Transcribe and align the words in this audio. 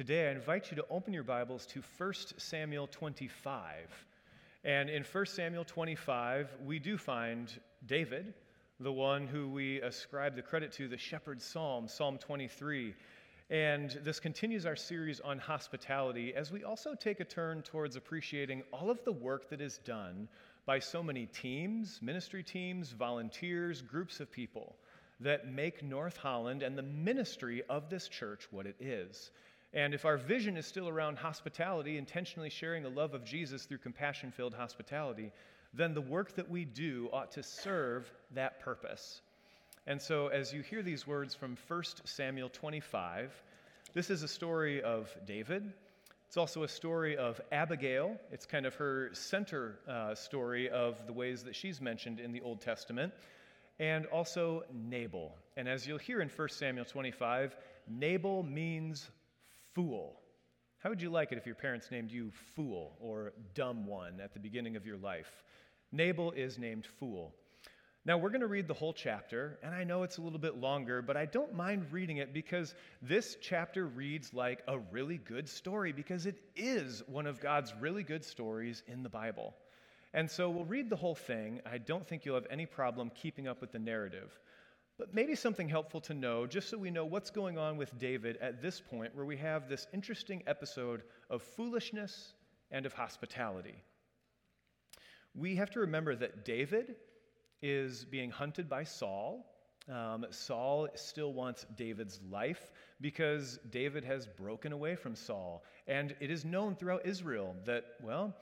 Today, 0.00 0.28
I 0.28 0.32
invite 0.32 0.70
you 0.70 0.78
to 0.78 0.86
open 0.88 1.12
your 1.12 1.24
Bibles 1.24 1.66
to 1.66 1.82
1 1.98 2.12
Samuel 2.38 2.86
25. 2.86 3.66
And 4.64 4.88
in 4.88 5.04
1 5.04 5.26
Samuel 5.26 5.66
25, 5.66 6.48
we 6.64 6.78
do 6.78 6.96
find 6.96 7.52
David, 7.84 8.32
the 8.78 8.90
one 8.90 9.26
who 9.26 9.50
we 9.50 9.82
ascribe 9.82 10.36
the 10.36 10.40
credit 10.40 10.72
to, 10.72 10.88
the 10.88 10.96
shepherd's 10.96 11.44
psalm, 11.44 11.86
Psalm 11.86 12.16
23. 12.16 12.94
And 13.50 13.90
this 14.02 14.20
continues 14.20 14.64
our 14.64 14.74
series 14.74 15.20
on 15.20 15.38
hospitality 15.38 16.32
as 16.34 16.50
we 16.50 16.64
also 16.64 16.94
take 16.94 17.20
a 17.20 17.24
turn 17.26 17.60
towards 17.60 17.94
appreciating 17.94 18.62
all 18.72 18.88
of 18.88 19.04
the 19.04 19.12
work 19.12 19.50
that 19.50 19.60
is 19.60 19.76
done 19.84 20.28
by 20.64 20.78
so 20.78 21.02
many 21.02 21.26
teams, 21.26 22.00
ministry 22.00 22.42
teams, 22.42 22.90
volunteers, 22.92 23.82
groups 23.82 24.18
of 24.18 24.32
people 24.32 24.76
that 25.20 25.52
make 25.52 25.82
North 25.82 26.16
Holland 26.16 26.62
and 26.62 26.78
the 26.78 26.82
ministry 26.82 27.62
of 27.68 27.90
this 27.90 28.08
church 28.08 28.48
what 28.50 28.64
it 28.64 28.76
is. 28.80 29.30
And 29.72 29.94
if 29.94 30.04
our 30.04 30.16
vision 30.16 30.56
is 30.56 30.66
still 30.66 30.88
around 30.88 31.18
hospitality, 31.18 31.96
intentionally 31.96 32.50
sharing 32.50 32.82
the 32.82 32.90
love 32.90 33.14
of 33.14 33.24
Jesus 33.24 33.64
through 33.64 33.78
compassion 33.78 34.32
filled 34.32 34.54
hospitality, 34.54 35.30
then 35.72 35.94
the 35.94 36.00
work 36.00 36.34
that 36.34 36.50
we 36.50 36.64
do 36.64 37.08
ought 37.12 37.32
to 37.32 37.42
serve 37.42 38.10
that 38.32 38.60
purpose. 38.60 39.22
And 39.86 40.02
so, 40.02 40.28
as 40.28 40.52
you 40.52 40.62
hear 40.62 40.82
these 40.82 41.06
words 41.06 41.34
from 41.34 41.56
1 41.68 41.82
Samuel 42.04 42.48
25, 42.48 43.32
this 43.94 44.10
is 44.10 44.22
a 44.22 44.28
story 44.28 44.82
of 44.82 45.14
David. 45.24 45.72
It's 46.26 46.36
also 46.36 46.62
a 46.62 46.68
story 46.68 47.16
of 47.16 47.40
Abigail. 47.50 48.16
It's 48.30 48.46
kind 48.46 48.66
of 48.66 48.74
her 48.74 49.10
center 49.12 49.78
uh, 49.88 50.14
story 50.14 50.68
of 50.68 51.06
the 51.06 51.12
ways 51.12 51.42
that 51.44 51.56
she's 51.56 51.80
mentioned 51.80 52.20
in 52.20 52.32
the 52.32 52.40
Old 52.40 52.60
Testament. 52.60 53.12
And 53.80 54.06
also 54.06 54.62
Nabal. 54.72 55.34
And 55.56 55.68
as 55.68 55.86
you'll 55.86 55.98
hear 55.98 56.20
in 56.20 56.28
1 56.28 56.48
Samuel 56.50 56.84
25, 56.84 57.56
Nabal 57.88 58.42
means 58.42 59.10
fool. 59.74 60.20
How 60.78 60.90
would 60.90 61.02
you 61.02 61.10
like 61.10 61.32
it 61.32 61.38
if 61.38 61.46
your 61.46 61.54
parents 61.54 61.90
named 61.90 62.10
you 62.10 62.30
fool 62.56 62.96
or 63.00 63.32
dumb 63.54 63.86
one 63.86 64.20
at 64.20 64.32
the 64.32 64.40
beginning 64.40 64.76
of 64.76 64.86
your 64.86 64.96
life? 64.96 65.42
Nabal 65.92 66.32
is 66.32 66.58
named 66.58 66.86
fool. 66.98 67.34
Now, 68.06 68.16
we're 68.16 68.30
going 68.30 68.40
to 68.40 68.46
read 68.46 68.66
the 68.66 68.72
whole 68.72 68.94
chapter, 68.94 69.58
and 69.62 69.74
I 69.74 69.84
know 69.84 70.04
it's 70.04 70.16
a 70.16 70.22
little 70.22 70.38
bit 70.38 70.56
longer, 70.56 71.02
but 71.02 71.18
I 71.18 71.26
don't 71.26 71.52
mind 71.52 71.92
reading 71.92 72.16
it 72.16 72.32
because 72.32 72.74
this 73.02 73.36
chapter 73.42 73.86
reads 73.86 74.32
like 74.32 74.62
a 74.66 74.78
really 74.78 75.18
good 75.18 75.46
story 75.46 75.92
because 75.92 76.24
it 76.24 76.40
is 76.56 77.02
one 77.06 77.26
of 77.26 77.40
God's 77.40 77.74
really 77.78 78.02
good 78.02 78.24
stories 78.24 78.82
in 78.86 79.02
the 79.02 79.10
Bible. 79.10 79.54
And 80.14 80.30
so 80.30 80.48
we'll 80.48 80.64
read 80.64 80.88
the 80.88 80.96
whole 80.96 81.14
thing. 81.14 81.60
I 81.70 81.76
don't 81.76 82.08
think 82.08 82.24
you'll 82.24 82.36
have 82.36 82.46
any 82.50 82.64
problem 82.64 83.10
keeping 83.14 83.46
up 83.46 83.60
with 83.60 83.70
the 83.70 83.78
narrative. 83.78 84.32
But 85.00 85.14
maybe 85.14 85.34
something 85.34 85.70
helpful 85.70 86.02
to 86.02 86.12
know, 86.12 86.46
just 86.46 86.68
so 86.68 86.76
we 86.76 86.90
know 86.90 87.06
what's 87.06 87.30
going 87.30 87.56
on 87.56 87.78
with 87.78 87.98
David 87.98 88.36
at 88.42 88.60
this 88.60 88.82
point, 88.82 89.16
where 89.16 89.24
we 89.24 89.38
have 89.38 89.66
this 89.66 89.86
interesting 89.94 90.42
episode 90.46 91.04
of 91.30 91.40
foolishness 91.40 92.34
and 92.70 92.84
of 92.84 92.92
hospitality. 92.92 93.82
We 95.34 95.56
have 95.56 95.70
to 95.70 95.80
remember 95.80 96.14
that 96.16 96.44
David 96.44 96.96
is 97.62 98.04
being 98.04 98.30
hunted 98.30 98.68
by 98.68 98.84
Saul. 98.84 99.46
Um, 99.90 100.26
Saul 100.32 100.88
still 100.96 101.32
wants 101.32 101.64
David's 101.78 102.20
life 102.30 102.70
because 103.00 103.58
David 103.70 104.04
has 104.04 104.26
broken 104.26 104.70
away 104.70 104.96
from 104.96 105.16
Saul. 105.16 105.64
And 105.86 106.14
it 106.20 106.30
is 106.30 106.44
known 106.44 106.76
throughout 106.76 107.06
Israel 107.06 107.56
that, 107.64 107.84
well, 108.02 108.36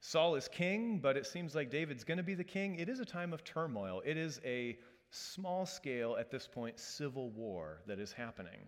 Saul 0.00 0.34
is 0.34 0.48
king, 0.48 0.98
but 0.98 1.16
it 1.16 1.26
seems 1.26 1.54
like 1.54 1.70
David's 1.70 2.02
going 2.02 2.18
to 2.18 2.24
be 2.24 2.34
the 2.34 2.42
king. 2.42 2.74
It 2.74 2.88
is 2.88 2.98
a 2.98 3.04
time 3.04 3.32
of 3.32 3.44
turmoil. 3.44 4.02
It 4.04 4.16
is 4.16 4.40
a 4.44 4.76
small 5.12 5.66
scale, 5.66 6.16
at 6.18 6.30
this 6.30 6.46
point, 6.46 6.78
civil 6.80 7.30
war 7.30 7.82
that 7.86 8.00
is 8.00 8.12
happening. 8.12 8.66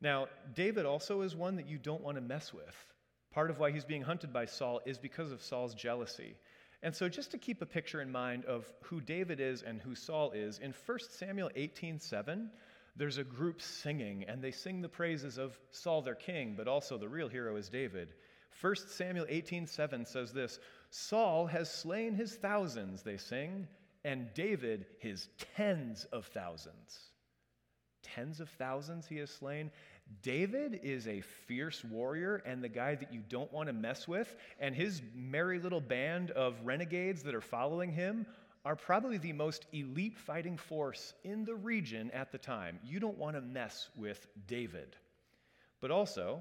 Now, 0.00 0.28
David 0.54 0.86
also 0.86 1.22
is 1.22 1.34
one 1.34 1.56
that 1.56 1.68
you 1.68 1.78
don't 1.78 2.02
want 2.02 2.16
to 2.16 2.20
mess 2.20 2.52
with. 2.52 2.94
Part 3.32 3.50
of 3.50 3.58
why 3.58 3.70
he's 3.70 3.84
being 3.84 4.02
hunted 4.02 4.32
by 4.32 4.44
Saul 4.44 4.80
is 4.86 4.98
because 4.98 5.32
of 5.32 5.42
Saul's 5.42 5.74
jealousy. 5.74 6.36
And 6.82 6.94
so, 6.94 7.08
just 7.08 7.32
to 7.32 7.38
keep 7.38 7.60
a 7.60 7.66
picture 7.66 8.00
in 8.00 8.12
mind 8.12 8.44
of 8.44 8.72
who 8.82 9.00
David 9.00 9.40
is 9.40 9.62
and 9.62 9.80
who 9.80 9.94
Saul 9.94 10.30
is, 10.30 10.58
in 10.60 10.72
1 10.86 10.98
Samuel 11.10 11.50
18 11.56 11.98
7, 11.98 12.50
there's 12.94 13.18
a 13.18 13.24
group 13.24 13.60
singing, 13.60 14.24
and 14.28 14.42
they 14.42 14.50
sing 14.50 14.80
the 14.80 14.88
praises 14.88 15.38
of 15.38 15.58
Saul, 15.70 16.02
their 16.02 16.14
king, 16.14 16.54
but 16.56 16.68
also 16.68 16.98
the 16.98 17.08
real 17.08 17.28
hero 17.28 17.56
is 17.56 17.68
David. 17.68 18.12
1 18.60 18.74
Samuel 18.88 19.26
18 19.28 19.66
7 19.66 20.04
says 20.04 20.32
this 20.32 20.58
Saul 20.90 21.46
has 21.46 21.70
slain 21.70 22.14
his 22.14 22.34
thousands, 22.34 23.02
they 23.02 23.16
sing, 23.16 23.66
and 24.08 24.32
David 24.32 24.86
his 25.00 25.28
tens 25.54 26.06
of 26.06 26.24
thousands. 26.28 27.10
Tens 28.02 28.40
of 28.40 28.48
thousands 28.48 29.06
he 29.06 29.18
has 29.18 29.28
slain. 29.28 29.70
David 30.22 30.80
is 30.82 31.06
a 31.06 31.20
fierce 31.20 31.84
warrior 31.84 32.36
and 32.46 32.64
the 32.64 32.70
guy 32.70 32.94
that 32.94 33.12
you 33.12 33.20
don't 33.28 33.52
want 33.52 33.66
to 33.66 33.74
mess 33.74 34.08
with, 34.08 34.34
and 34.58 34.74
his 34.74 35.02
merry 35.14 35.58
little 35.58 35.82
band 35.82 36.30
of 36.30 36.54
renegades 36.64 37.22
that 37.24 37.34
are 37.34 37.42
following 37.42 37.92
him 37.92 38.24
are 38.64 38.76
probably 38.76 39.18
the 39.18 39.34
most 39.34 39.66
elite 39.74 40.16
fighting 40.16 40.56
force 40.56 41.12
in 41.22 41.44
the 41.44 41.54
region 41.54 42.10
at 42.12 42.32
the 42.32 42.38
time. 42.38 42.78
You 42.82 43.00
don't 43.00 43.18
want 43.18 43.36
to 43.36 43.42
mess 43.42 43.90
with 43.94 44.26
David. 44.46 44.96
But 45.82 45.90
also, 45.90 46.40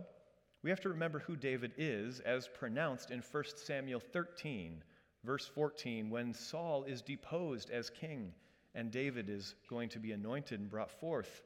we 0.64 0.70
have 0.70 0.82
to 0.82 0.90
remember 0.90 1.20
who 1.20 1.36
David 1.36 1.74
is 1.78 2.22
as 2.22 2.48
pronounced 2.48 3.12
in 3.12 3.22
1 3.30 3.44
Samuel 3.58 4.00
13, 4.00 4.82
verse 5.28 5.46
14, 5.46 6.10
when 6.10 6.34
Saul 6.34 6.86
is 6.86 7.02
deposed 7.02 7.70
as 7.70 7.90
king 7.90 8.32
and 8.74 8.90
David 8.90 9.30
is 9.30 9.56
going 9.70 9.90
to 9.90 10.00
be 10.00 10.14
anointed 10.14 10.60
and 10.60 10.70
brought 10.70 10.90
forth, 10.90 11.44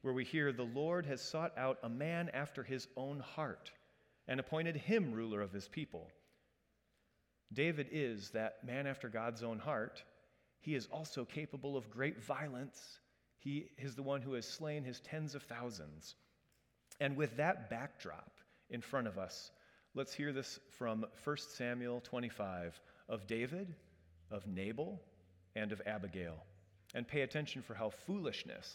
where 0.00 0.14
we 0.14 0.24
hear, 0.24 0.50
The 0.50 0.62
Lord 0.62 1.04
has 1.06 1.20
sought 1.20 1.52
out 1.58 1.78
a 1.82 1.90
man 1.90 2.30
after 2.32 2.62
his 2.62 2.88
own 2.96 3.20
heart 3.20 3.70
and 4.26 4.40
appointed 4.40 4.76
him 4.76 5.12
ruler 5.12 5.42
of 5.42 5.52
his 5.52 5.68
people. 5.68 6.08
David 7.52 7.88
is 7.92 8.30
that 8.30 8.64
man 8.64 8.86
after 8.86 9.10
God's 9.10 9.42
own 9.42 9.58
heart. 9.58 10.02
He 10.60 10.74
is 10.74 10.86
also 10.90 11.26
capable 11.26 11.76
of 11.76 11.90
great 11.90 12.24
violence. 12.24 12.80
He 13.40 13.66
is 13.76 13.94
the 13.94 14.02
one 14.02 14.22
who 14.22 14.32
has 14.34 14.48
slain 14.48 14.84
his 14.84 15.00
tens 15.00 15.34
of 15.34 15.42
thousands. 15.42 16.14
And 16.98 17.14
with 17.14 17.36
that 17.36 17.68
backdrop 17.68 18.32
in 18.70 18.80
front 18.80 19.06
of 19.06 19.18
us, 19.18 19.50
let's 19.94 20.14
hear 20.14 20.32
this 20.32 20.58
from 20.78 21.04
1 21.24 21.36
Samuel 21.36 22.00
25 22.00 22.80
of 23.08 23.26
David, 23.26 23.74
of 24.30 24.46
Nabal, 24.46 25.00
and 25.56 25.72
of 25.72 25.80
Abigail. 25.86 26.36
And 26.94 27.06
pay 27.06 27.22
attention 27.22 27.62
for 27.62 27.74
how 27.74 27.90
foolishness 27.90 28.72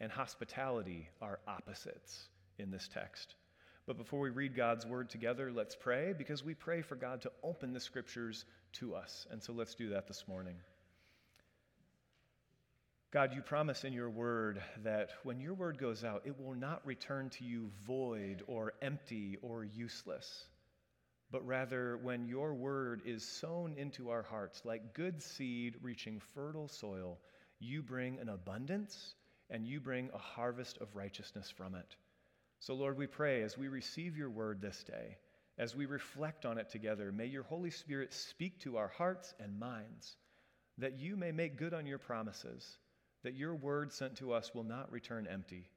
and 0.00 0.10
hospitality 0.10 1.08
are 1.20 1.38
opposites 1.46 2.28
in 2.58 2.70
this 2.70 2.88
text. 2.92 3.34
But 3.86 3.96
before 3.98 4.20
we 4.20 4.30
read 4.30 4.54
God's 4.54 4.86
word 4.86 5.10
together, 5.10 5.50
let's 5.52 5.74
pray 5.74 6.14
because 6.16 6.44
we 6.44 6.54
pray 6.54 6.82
for 6.82 6.94
God 6.94 7.22
to 7.22 7.32
open 7.42 7.72
the 7.72 7.80
scriptures 7.80 8.44
to 8.74 8.94
us. 8.94 9.26
And 9.30 9.42
so 9.42 9.52
let's 9.52 9.74
do 9.74 9.90
that 9.90 10.06
this 10.06 10.24
morning. 10.28 10.54
God, 13.12 13.34
you 13.34 13.42
promise 13.42 13.84
in 13.84 13.92
your 13.92 14.08
word 14.08 14.62
that 14.84 15.10
when 15.22 15.40
your 15.40 15.52
word 15.52 15.78
goes 15.78 16.02
out, 16.02 16.22
it 16.24 16.40
will 16.40 16.54
not 16.54 16.86
return 16.86 17.28
to 17.30 17.44
you 17.44 17.70
void 17.86 18.42
or 18.46 18.72
empty 18.80 19.36
or 19.42 19.64
useless 19.64 20.44
but 21.32 21.44
rather 21.46 21.96
when 22.02 22.26
your 22.26 22.52
word 22.52 23.00
is 23.06 23.24
sown 23.24 23.74
into 23.78 24.10
our 24.10 24.22
hearts 24.22 24.60
like 24.66 24.92
good 24.92 25.20
seed 25.22 25.76
reaching 25.80 26.20
fertile 26.34 26.68
soil, 26.68 27.18
you 27.58 27.82
bring 27.82 28.18
an 28.18 28.28
abundance 28.28 29.14
and 29.48 29.66
you 29.66 29.80
bring 29.80 30.10
a 30.12 30.18
harvest 30.18 30.76
of 30.78 30.94
righteousness 30.94 31.50
from 31.50 31.74
it. 31.74 31.96
So, 32.60 32.74
Lord, 32.74 32.98
we 32.98 33.06
pray 33.06 33.42
as 33.42 33.56
we 33.56 33.68
receive 33.68 34.16
your 34.16 34.28
word 34.28 34.60
this 34.60 34.84
day, 34.84 35.16
as 35.56 35.74
we 35.74 35.86
reflect 35.86 36.44
on 36.44 36.58
it 36.58 36.68
together, 36.68 37.10
may 37.10 37.26
your 37.26 37.42
Holy 37.44 37.70
Spirit 37.70 38.12
speak 38.12 38.60
to 38.60 38.76
our 38.76 38.88
hearts 38.88 39.34
and 39.40 39.58
minds, 39.58 40.16
that 40.76 40.98
you 40.98 41.16
may 41.16 41.32
make 41.32 41.56
good 41.56 41.72
on 41.72 41.86
your 41.86 41.98
promises, 41.98 42.78
that 43.22 43.34
your 43.34 43.54
word 43.54 43.90
sent 43.90 44.16
to 44.16 44.32
us 44.32 44.54
will 44.54 44.64
not 44.64 44.92
return 44.92 45.26
empty, 45.26 45.70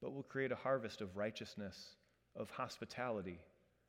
but 0.00 0.14
will 0.14 0.22
create 0.22 0.52
a 0.52 0.56
harvest 0.56 1.02
of 1.02 1.16
righteousness, 1.16 1.96
of 2.36 2.50
hospitality, 2.50 3.38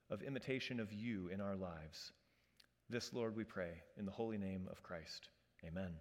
of 0.10 0.22
imitation 0.22 0.80
of 0.80 0.92
you 0.94 1.30
in 1.30 1.42
our 1.42 1.56
lives. 1.56 2.12
This, 2.90 3.14
Lord, 3.14 3.36
we 3.36 3.44
pray 3.44 3.82
in 3.98 4.06
the 4.06 4.12
holy 4.12 4.38
name 4.38 4.68
of 4.72 4.84
Christ. 4.84 5.30
Amen. 5.66 5.92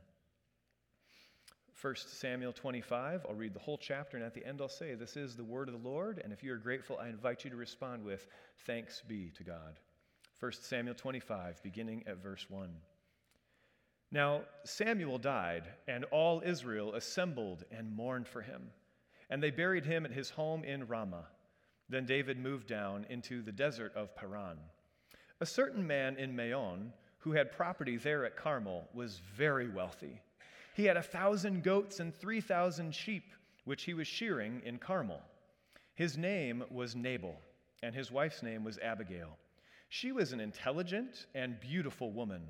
1 1.81 1.95
Samuel 1.97 2.53
25, 2.53 3.27
I'll 3.29 3.35
read 3.35 3.53
the 3.53 3.61
whole 3.61 3.79
chapter, 3.79 4.17
and 4.17 4.25
at 4.25 4.33
the 4.33 4.47
end 4.47 4.61
I'll 4.61 4.69
say, 4.69 4.95
This 4.95 5.17
is 5.17 5.37
the 5.37 5.45
word 5.45 5.69
of 5.69 5.75
the 5.75 5.89
Lord, 5.89 6.21
and 6.23 6.33
if 6.33 6.43
you 6.43 6.53
are 6.53 6.59
grateful, 6.59 6.99
I 6.99 7.09
invite 7.09 7.45
you 7.45 7.51
to 7.51 7.57
respond 7.57 8.05
with, 8.05 8.27
Thanks 8.67 9.03
be 9.07 9.31
to 9.37 9.45
God. 9.45 9.79
1 10.41 10.53
Samuel 10.53 10.95
25, 10.95 11.63
beginning 11.63 12.05
at 12.07 12.23
verse 12.23 12.47
1. 12.49 12.71
Now 14.13 14.43
Samuel 14.65 15.19
died, 15.19 15.65
and 15.89 16.05
all 16.05 16.43
Israel 16.45 16.95
assembled 16.95 17.65
and 17.71 17.95
mourned 17.95 18.29
for 18.29 18.43
him. 18.43 18.71
And 19.29 19.43
they 19.43 19.51
buried 19.51 19.85
him 19.85 20.05
at 20.05 20.13
his 20.13 20.31
home 20.31 20.65
in 20.65 20.87
Ramah. 20.87 21.27
Then 21.89 22.07
David 22.07 22.39
moved 22.39 22.67
down 22.67 23.07
into 23.11 23.43
the 23.43 23.53
desert 23.53 23.93
of 23.95 24.17
Paran. 24.17 24.59
A 25.41 25.47
certain 25.47 25.87
man 25.87 26.17
in 26.17 26.35
Maon, 26.35 26.93
who 27.19 27.33
had 27.33 27.53
property 27.53 27.97
there 27.97 28.25
at 28.25 28.37
Carmel, 28.37 28.89
was 28.95 29.21
very 29.37 29.69
wealthy. 29.69 30.21
He 30.75 30.85
had 30.85 30.97
a 30.97 31.03
thousand 31.03 31.63
goats 31.63 32.01
and 32.01 32.15
three 32.15 32.41
thousand 32.41 32.95
sheep, 32.95 33.33
which 33.65 33.85
he 33.85 33.95
was 33.95 34.07
shearing 34.07 34.63
in 34.65 34.79
Carmel. 34.79 35.23
His 35.95 36.19
name 36.19 36.65
was 36.71 36.97
Nabal, 36.97 37.41
and 37.83 37.95
his 37.95 38.11
wife's 38.11 38.43
name 38.43 38.65
was 38.65 38.79
Abigail. 38.79 39.37
She 39.89 40.11
was 40.11 40.33
an 40.33 40.41
intelligent 40.41 41.27
and 41.35 41.61
beautiful 41.61 42.11
woman, 42.11 42.43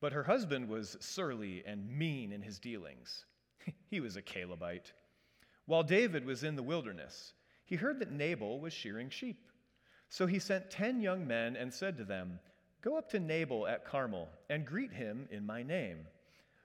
but 0.00 0.12
her 0.12 0.22
husband 0.22 0.68
was 0.68 0.96
surly 1.00 1.62
and 1.66 1.90
mean 1.90 2.32
in 2.32 2.40
his 2.40 2.58
dealings. 2.58 3.26
he 3.90 4.00
was 4.00 4.16
a 4.16 4.22
Calebite. 4.22 4.92
While 5.66 5.82
David 5.82 6.24
was 6.24 6.44
in 6.44 6.56
the 6.56 6.62
wilderness, 6.62 7.34
he 7.68 7.76
heard 7.76 7.98
that 7.98 8.10
Nabal 8.10 8.60
was 8.60 8.72
shearing 8.72 9.10
sheep. 9.10 9.50
So 10.08 10.24
he 10.24 10.38
sent 10.38 10.70
ten 10.70 11.02
young 11.02 11.26
men 11.26 11.54
and 11.54 11.72
said 11.72 11.98
to 11.98 12.04
them, 12.04 12.40
Go 12.80 12.96
up 12.96 13.10
to 13.10 13.20
Nabal 13.20 13.66
at 13.66 13.84
Carmel 13.84 14.26
and 14.48 14.64
greet 14.64 14.90
him 14.90 15.28
in 15.30 15.44
my 15.44 15.62
name. 15.62 16.06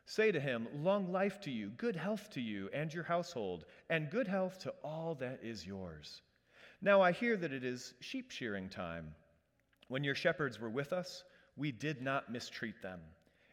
Say 0.06 0.32
to 0.32 0.40
him, 0.40 0.66
Long 0.74 1.12
life 1.12 1.42
to 1.42 1.52
you, 1.52 1.72
good 1.72 1.98
health 1.98 2.30
to 2.32 2.42
you 2.42 2.70
and 2.74 2.94
your 2.94 3.04
household, 3.04 3.66
and 3.90 4.10
good 4.10 4.30
health 4.30 4.60
to 4.60 4.74
all 4.82 5.14
that 5.16 5.42
is 5.44 5.68
yours. 5.68 6.22
Now 6.82 7.02
I 7.02 7.12
hear 7.12 7.36
that 7.36 7.52
it 7.52 7.66
is 7.66 7.96
sheep 8.00 8.32
shearing 8.32 8.70
time. 8.70 9.14
When 9.90 10.06
your 10.06 10.16
shepherds 10.16 10.58
were 10.58 10.70
with 10.70 10.94
us, 10.94 11.26
we 11.58 11.74
did 11.74 12.02
not 12.02 12.32
mistreat 12.32 12.82
them. 12.82 13.02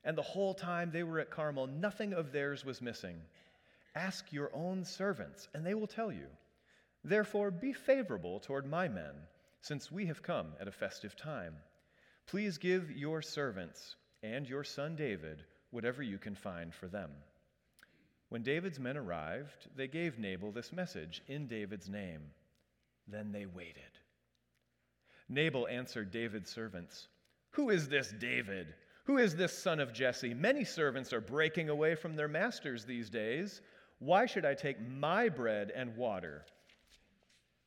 And 0.05 0.17
the 0.17 0.23
whole 0.23 0.55
time 0.55 0.93
they 0.93 1.03
were 1.03 1.19
at 1.19 1.33
Carmel, 1.33 1.67
nothing 1.67 2.13
of 2.13 2.31
theirs 2.31 2.65
was 2.65 2.81
missing. 2.81 3.21
Ask 3.97 4.33
your 4.33 4.55
own 4.55 4.85
servants, 4.85 5.49
and 5.53 5.67
they 5.67 5.75
will 5.75 5.89
tell 5.89 6.13
you. 6.13 6.29
Therefore, 7.03 7.51
be 7.51 7.73
favorable 7.73 8.41
toward 8.41 8.67
my 8.67 8.89
men, 8.89 9.15
since 9.61 9.91
we 9.91 10.07
have 10.07 10.23
come 10.23 10.53
at 10.61 10.69
a 10.69 10.73
festive 10.73 11.17
time. 11.17 11.57
Please 12.27 12.59
give 12.59 12.91
your 12.91 13.23
servants 13.23 13.97
and 14.23 14.49
your 14.49 14.65
son 14.65 14.97
David 14.97 15.45
whatever 15.71 16.03
you 16.03 16.19
can 16.19 16.35
find 16.35 16.75
for 16.75 16.89
them. 16.89 17.11
When 18.29 18.43
David's 18.43 18.79
men 18.79 18.97
arrived, 18.97 19.69
they 19.75 19.89
gave 19.89 20.19
Nabal 20.19 20.53
this 20.53 20.73
message 20.73 21.23
in 21.27 21.47
David's 21.47 21.89
name. 21.89 22.23
Then 23.09 23.33
they 23.33 23.47
waited. 23.47 23.99
Nabal 25.29 25.67
answered 25.69 26.11
David's 26.11 26.51
servants 26.51 27.09
Who 27.51 27.71
is 27.71 27.89
this 27.89 28.13
David? 28.19 28.75
Who 29.05 29.19
is 29.19 29.35
this 29.35 29.57
son 29.57 29.81
of 29.81 29.93
Jesse? 29.93 30.35
Many 30.35 30.65
servants 30.65 31.13
are 31.13 31.21
breaking 31.21 31.69
away 31.69 31.95
from 31.95 32.15
their 32.15 32.29
masters 32.29 32.85
these 32.85 33.11
days. 33.11 33.63
Why 33.99 34.27
should 34.27 34.45
I 34.45 34.55
take 34.55 34.81
my 34.81 35.29
bread 35.29 35.73
and 35.75 35.97
water 35.97 36.45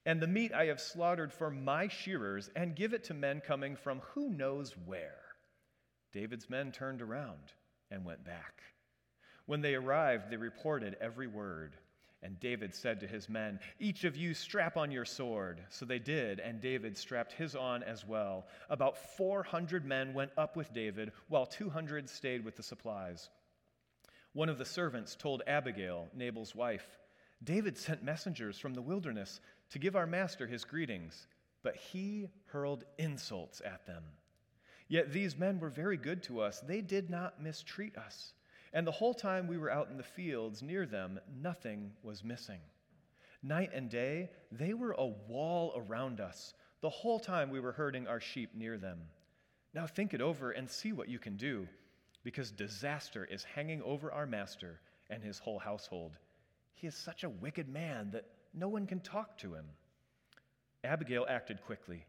and 0.06 0.22
the 0.22 0.28
meat 0.28 0.54
I 0.54 0.66
have 0.66 0.82
slaughtered 0.82 1.32
for 1.34 1.50
my 1.50 1.88
shearers 1.88 2.50
and 2.56 2.76
give 2.76 2.94
it 2.94 3.06
to 3.06 3.14
men 3.14 3.42
coming 3.42 3.76
from 3.76 4.02
who 4.14 4.30
knows 4.30 4.76
where? 4.86 5.16
David's 6.12 6.50
men 6.50 6.72
turned 6.72 7.02
around 7.02 7.54
and 7.90 8.06
went 8.06 8.24
back. 8.24 8.62
When 9.46 9.62
they 9.62 9.76
arrived, 9.76 10.30
they 10.30 10.38
reported 10.38 10.98
every 11.02 11.28
word. 11.28 11.76
And 12.22 12.40
David 12.40 12.74
said 12.74 13.02
to 13.02 13.08
his 13.08 13.28
men, 13.28 13.60
Each 13.80 14.06
of 14.06 14.16
you 14.16 14.34
strap 14.34 14.78
on 14.78 14.92
your 14.92 15.04
sword. 15.04 15.62
So 15.70 15.86
they 15.86 16.00
did, 16.00 16.40
and 16.40 16.62
David 16.62 16.98
strapped 16.98 17.34
his 17.34 17.54
on 17.54 17.84
as 17.84 18.06
well. 18.06 18.46
About 18.70 18.98
400 18.98 19.84
men 19.84 20.14
went 20.14 20.32
up 20.38 20.56
with 20.56 20.74
David, 20.74 21.12
while 21.28 21.46
200 21.46 22.10
stayed 22.10 22.46
with 22.46 22.56
the 22.56 22.64
supplies. 22.64 23.30
One 24.32 24.48
of 24.48 24.58
the 24.58 24.66
servants 24.66 25.16
told 25.16 25.44
Abigail, 25.48 26.08
Nabal's 26.16 26.56
wife, 26.56 26.98
David 27.44 27.78
sent 27.78 28.04
messengers 28.04 28.58
from 28.58 28.74
the 28.74 28.82
wilderness 28.82 29.42
to 29.72 29.80
give 29.80 29.96
our 29.96 30.06
master 30.06 30.48
his 30.48 30.66
greetings, 30.66 31.28
but 31.64 31.76
he 31.76 32.28
hurled 32.46 32.84
insults 32.98 33.62
at 33.66 33.86
them. 33.86 34.04
Yet 34.88 35.12
these 35.12 35.38
men 35.38 35.60
were 35.60 35.70
very 35.70 35.98
good 35.98 36.22
to 36.24 36.42
us. 36.42 36.60
They 36.60 36.82
did 36.82 37.10
not 37.10 37.42
mistreat 37.42 37.98
us. 37.98 38.34
And 38.74 38.86
the 38.86 38.92
whole 38.92 39.14
time 39.14 39.48
we 39.48 39.58
were 39.58 39.72
out 39.72 39.90
in 39.90 39.98
the 39.98 40.04
fields 40.04 40.62
near 40.62 40.86
them, 40.86 41.20
nothing 41.42 41.92
was 42.04 42.24
missing. 42.24 42.60
Night 43.42 43.72
and 43.74 43.90
day, 43.90 44.30
they 44.52 44.74
were 44.74 44.96
a 44.98 45.06
wall 45.06 45.74
around 45.76 46.20
us 46.20 46.54
the 46.84 46.90
whole 46.90 47.20
time 47.20 47.50
we 47.50 47.62
were 47.62 47.72
herding 47.72 48.08
our 48.08 48.20
sheep 48.20 48.50
near 48.54 48.78
them. 48.78 49.00
Now 49.74 49.88
think 49.88 50.14
it 50.14 50.20
over 50.20 50.52
and 50.52 50.70
see 50.70 50.92
what 50.92 51.08
you 51.08 51.18
can 51.18 51.38
do, 51.38 51.66
because 52.26 52.52
disaster 52.52 53.26
is 53.32 53.46
hanging 53.46 53.82
over 53.84 54.12
our 54.12 54.26
master 54.26 54.82
and 55.10 55.24
his 55.24 55.40
whole 55.40 55.60
household. 55.60 56.18
He 56.74 56.86
is 56.86 56.94
such 56.94 57.24
a 57.24 57.30
wicked 57.30 57.70
man 57.70 58.12
that 58.12 58.26
no 58.54 58.68
one 58.68 58.86
can 58.86 59.00
talk 59.00 59.38
to 59.40 59.54
him. 59.54 59.66
Abigail 60.84 61.26
acted 61.30 61.62
quickly. 61.64 62.06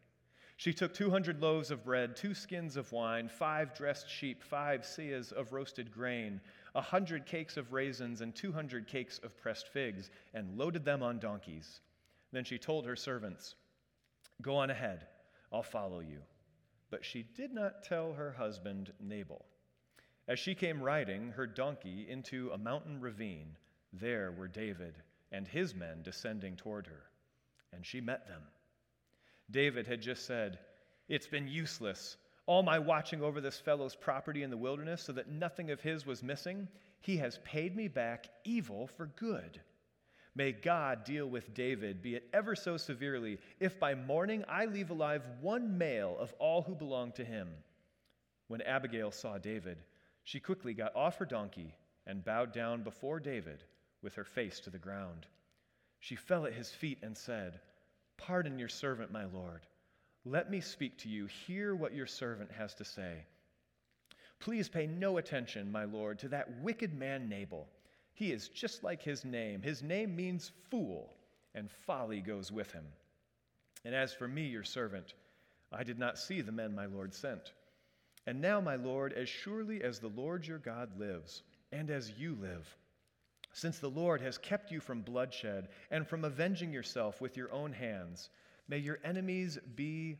She 0.56 0.72
took 0.72 0.94
200 0.94 1.40
loaves 1.42 1.70
of 1.70 1.84
bread, 1.84 2.14
two 2.14 2.34
skins 2.34 2.76
of 2.76 2.92
wine, 2.92 3.28
five 3.28 3.74
dressed 3.74 4.08
sheep, 4.08 4.42
five 4.42 4.82
seahs 4.82 5.32
of 5.32 5.52
roasted 5.52 5.90
grain, 5.90 6.40
a 6.74 6.80
hundred 6.80 7.26
cakes 7.26 7.56
of 7.56 7.72
raisins, 7.72 8.20
and 8.20 8.34
200 8.34 8.86
cakes 8.86 9.18
of 9.18 9.36
pressed 9.36 9.68
figs, 9.68 10.10
and 10.32 10.56
loaded 10.56 10.84
them 10.84 11.02
on 11.02 11.18
donkeys. 11.18 11.80
Then 12.30 12.44
she 12.44 12.58
told 12.58 12.86
her 12.86 12.96
servants, 12.96 13.56
Go 14.42 14.56
on 14.56 14.70
ahead, 14.70 15.06
I'll 15.52 15.62
follow 15.62 16.00
you. 16.00 16.18
But 16.90 17.04
she 17.04 17.24
did 17.34 17.52
not 17.52 17.82
tell 17.82 18.12
her 18.12 18.32
husband 18.32 18.92
Nabal. 19.00 19.44
As 20.28 20.38
she 20.38 20.54
came 20.54 20.82
riding 20.82 21.30
her 21.30 21.46
donkey 21.46 22.06
into 22.08 22.50
a 22.50 22.58
mountain 22.58 23.00
ravine, 23.00 23.56
there 23.92 24.32
were 24.32 24.48
David 24.48 24.94
and 25.32 25.46
his 25.48 25.74
men 25.74 26.02
descending 26.02 26.56
toward 26.56 26.86
her, 26.86 27.02
and 27.72 27.84
she 27.84 28.00
met 28.00 28.28
them. 28.28 28.42
David 29.50 29.86
had 29.86 30.00
just 30.00 30.26
said, 30.26 30.58
It's 31.08 31.26
been 31.26 31.48
useless. 31.48 32.16
All 32.46 32.62
my 32.62 32.78
watching 32.78 33.22
over 33.22 33.40
this 33.40 33.58
fellow's 33.58 33.96
property 33.96 34.42
in 34.42 34.50
the 34.50 34.56
wilderness 34.56 35.02
so 35.02 35.12
that 35.12 35.30
nothing 35.30 35.70
of 35.70 35.80
his 35.80 36.04
was 36.04 36.22
missing, 36.22 36.68
he 37.00 37.16
has 37.16 37.38
paid 37.44 37.74
me 37.74 37.88
back 37.88 38.26
evil 38.44 38.86
for 38.86 39.06
good. 39.06 39.60
May 40.36 40.52
God 40.52 41.04
deal 41.04 41.26
with 41.26 41.54
David, 41.54 42.02
be 42.02 42.16
it 42.16 42.28
ever 42.32 42.56
so 42.56 42.76
severely, 42.76 43.38
if 43.60 43.78
by 43.78 43.94
morning 43.94 44.44
I 44.48 44.66
leave 44.66 44.90
alive 44.90 45.22
one 45.40 45.78
male 45.78 46.16
of 46.18 46.34
all 46.38 46.62
who 46.62 46.74
belong 46.74 47.12
to 47.12 47.24
him. 47.24 47.48
When 48.48 48.60
Abigail 48.62 49.10
saw 49.10 49.38
David, 49.38 49.78
she 50.24 50.40
quickly 50.40 50.74
got 50.74 50.94
off 50.96 51.18
her 51.18 51.24
donkey 51.24 51.74
and 52.06 52.24
bowed 52.24 52.52
down 52.52 52.82
before 52.82 53.20
David 53.20 53.62
with 54.04 54.14
her 54.14 54.24
face 54.24 54.60
to 54.60 54.70
the 54.70 54.78
ground. 54.78 55.26
She 55.98 56.14
fell 56.14 56.46
at 56.46 56.52
his 56.52 56.70
feet 56.70 56.98
and 57.02 57.16
said, 57.16 57.58
Pardon 58.18 58.58
your 58.58 58.68
servant, 58.68 59.10
my 59.10 59.24
Lord. 59.24 59.62
Let 60.24 60.50
me 60.50 60.60
speak 60.60 60.98
to 60.98 61.08
you. 61.08 61.26
Hear 61.26 61.74
what 61.74 61.94
your 61.94 62.06
servant 62.06 62.50
has 62.52 62.74
to 62.74 62.84
say. 62.84 63.24
Please 64.38 64.68
pay 64.68 64.86
no 64.86 65.16
attention, 65.16 65.72
my 65.72 65.84
Lord, 65.84 66.18
to 66.20 66.28
that 66.28 66.60
wicked 66.60 66.94
man 66.94 67.28
Nabal. 67.28 67.66
He 68.12 68.30
is 68.30 68.48
just 68.48 68.84
like 68.84 69.02
his 69.02 69.24
name. 69.24 69.62
His 69.62 69.82
name 69.82 70.14
means 70.14 70.52
fool, 70.70 71.12
and 71.54 71.70
folly 71.70 72.20
goes 72.20 72.52
with 72.52 72.70
him. 72.70 72.84
And 73.84 73.94
as 73.94 74.12
for 74.12 74.28
me, 74.28 74.46
your 74.46 74.62
servant, 74.62 75.14
I 75.72 75.82
did 75.82 75.98
not 75.98 76.18
see 76.18 76.40
the 76.40 76.52
men 76.52 76.74
my 76.74 76.86
Lord 76.86 77.12
sent. 77.12 77.52
And 78.26 78.40
now, 78.40 78.60
my 78.60 78.76
Lord, 78.76 79.12
as 79.12 79.28
surely 79.28 79.82
as 79.82 79.98
the 79.98 80.08
Lord 80.08 80.46
your 80.46 80.58
God 80.58 80.98
lives, 80.98 81.42
and 81.72 81.90
as 81.90 82.12
you 82.18 82.36
live, 82.40 82.76
since 83.54 83.78
the 83.78 83.88
Lord 83.88 84.20
has 84.20 84.36
kept 84.36 84.72
you 84.72 84.80
from 84.80 85.00
bloodshed 85.00 85.68
and 85.92 86.06
from 86.06 86.24
avenging 86.24 86.72
yourself 86.72 87.20
with 87.20 87.36
your 87.36 87.52
own 87.52 87.72
hands, 87.72 88.28
may 88.68 88.78
your 88.78 88.98
enemies 89.04 89.58
be 89.76 90.18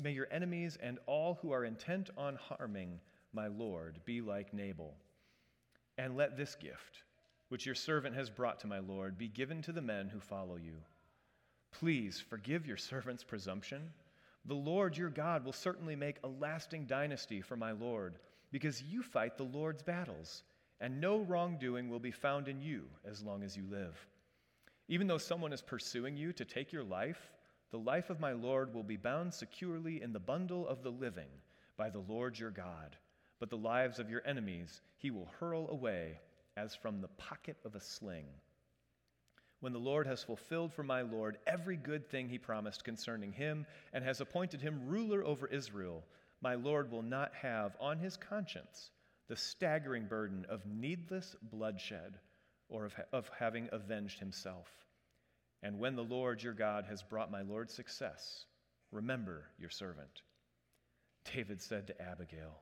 may 0.00 0.10
your 0.10 0.26
enemies 0.30 0.78
and 0.82 0.98
all 1.06 1.38
who 1.42 1.52
are 1.52 1.64
intent 1.64 2.10
on 2.16 2.36
harming 2.36 2.98
my 3.32 3.46
Lord 3.46 4.00
be 4.04 4.20
like 4.20 4.52
Nabal. 4.52 4.94
And 5.98 6.16
let 6.16 6.36
this 6.36 6.54
gift, 6.54 7.02
which 7.50 7.66
your 7.66 7.74
servant 7.74 8.16
has 8.16 8.30
brought 8.30 8.58
to 8.60 8.66
my 8.66 8.78
Lord, 8.78 9.18
be 9.18 9.28
given 9.28 9.62
to 9.62 9.72
the 9.72 9.82
men 9.82 10.08
who 10.08 10.18
follow 10.18 10.56
you. 10.56 10.78
Please 11.72 12.24
forgive 12.26 12.66
your 12.66 12.78
servant's 12.78 13.22
presumption. 13.22 13.90
The 14.46 14.54
Lord 14.54 14.96
your 14.96 15.10
God 15.10 15.44
will 15.44 15.52
certainly 15.52 15.94
make 15.94 16.16
a 16.24 16.28
lasting 16.28 16.86
dynasty 16.86 17.42
for 17.42 17.56
my 17.56 17.72
Lord, 17.72 18.18
because 18.50 18.82
you 18.82 19.02
fight 19.02 19.36
the 19.36 19.44
Lord's 19.44 19.82
battles 19.82 20.42
and 20.82 21.00
no 21.00 21.20
wrongdoing 21.20 21.88
will 21.88 22.00
be 22.00 22.10
found 22.10 22.48
in 22.48 22.60
you 22.60 22.82
as 23.08 23.22
long 23.22 23.44
as 23.44 23.56
you 23.56 23.62
live. 23.70 23.96
Even 24.88 25.06
though 25.06 25.16
someone 25.16 25.52
is 25.52 25.62
pursuing 25.62 26.16
you 26.16 26.32
to 26.32 26.44
take 26.44 26.72
your 26.72 26.82
life, 26.82 27.30
the 27.70 27.78
life 27.78 28.10
of 28.10 28.18
my 28.18 28.32
Lord 28.32 28.74
will 28.74 28.82
be 28.82 28.96
bound 28.96 29.32
securely 29.32 30.02
in 30.02 30.12
the 30.12 30.18
bundle 30.18 30.66
of 30.66 30.82
the 30.82 30.90
living 30.90 31.28
by 31.76 31.88
the 31.88 32.00
Lord 32.00 32.36
your 32.36 32.50
God. 32.50 32.96
But 33.38 33.48
the 33.48 33.56
lives 33.56 34.00
of 34.00 34.10
your 34.10 34.22
enemies 34.26 34.82
he 34.96 35.12
will 35.12 35.30
hurl 35.38 35.70
away 35.70 36.18
as 36.56 36.74
from 36.74 37.00
the 37.00 37.08
pocket 37.08 37.56
of 37.64 37.76
a 37.76 37.80
sling. 37.80 38.26
When 39.60 39.72
the 39.72 39.78
Lord 39.78 40.08
has 40.08 40.24
fulfilled 40.24 40.72
for 40.72 40.82
my 40.82 41.02
Lord 41.02 41.38
every 41.46 41.76
good 41.76 42.10
thing 42.10 42.28
he 42.28 42.38
promised 42.38 42.82
concerning 42.82 43.32
him 43.32 43.66
and 43.92 44.02
has 44.02 44.20
appointed 44.20 44.60
him 44.60 44.88
ruler 44.88 45.24
over 45.24 45.46
Israel, 45.46 46.02
my 46.40 46.56
Lord 46.56 46.90
will 46.90 47.02
not 47.02 47.32
have 47.36 47.76
on 47.78 48.00
his 48.00 48.16
conscience 48.16 48.90
the 49.32 49.36
staggering 49.36 50.04
burden 50.04 50.44
of 50.50 50.60
needless 50.66 51.34
bloodshed 51.40 52.18
or 52.68 52.84
of, 52.84 52.94
of 53.14 53.30
having 53.38 53.66
avenged 53.72 54.18
himself. 54.18 54.68
And 55.62 55.78
when 55.78 55.96
the 55.96 56.04
Lord 56.04 56.42
your 56.42 56.52
God 56.52 56.84
has 56.90 57.02
brought 57.02 57.30
my 57.30 57.40
Lord 57.40 57.70
success, 57.70 58.44
remember 58.90 59.44
your 59.58 59.70
servant. 59.70 60.20
David 61.34 61.62
said 61.62 61.86
to 61.86 62.02
Abigail, 62.02 62.60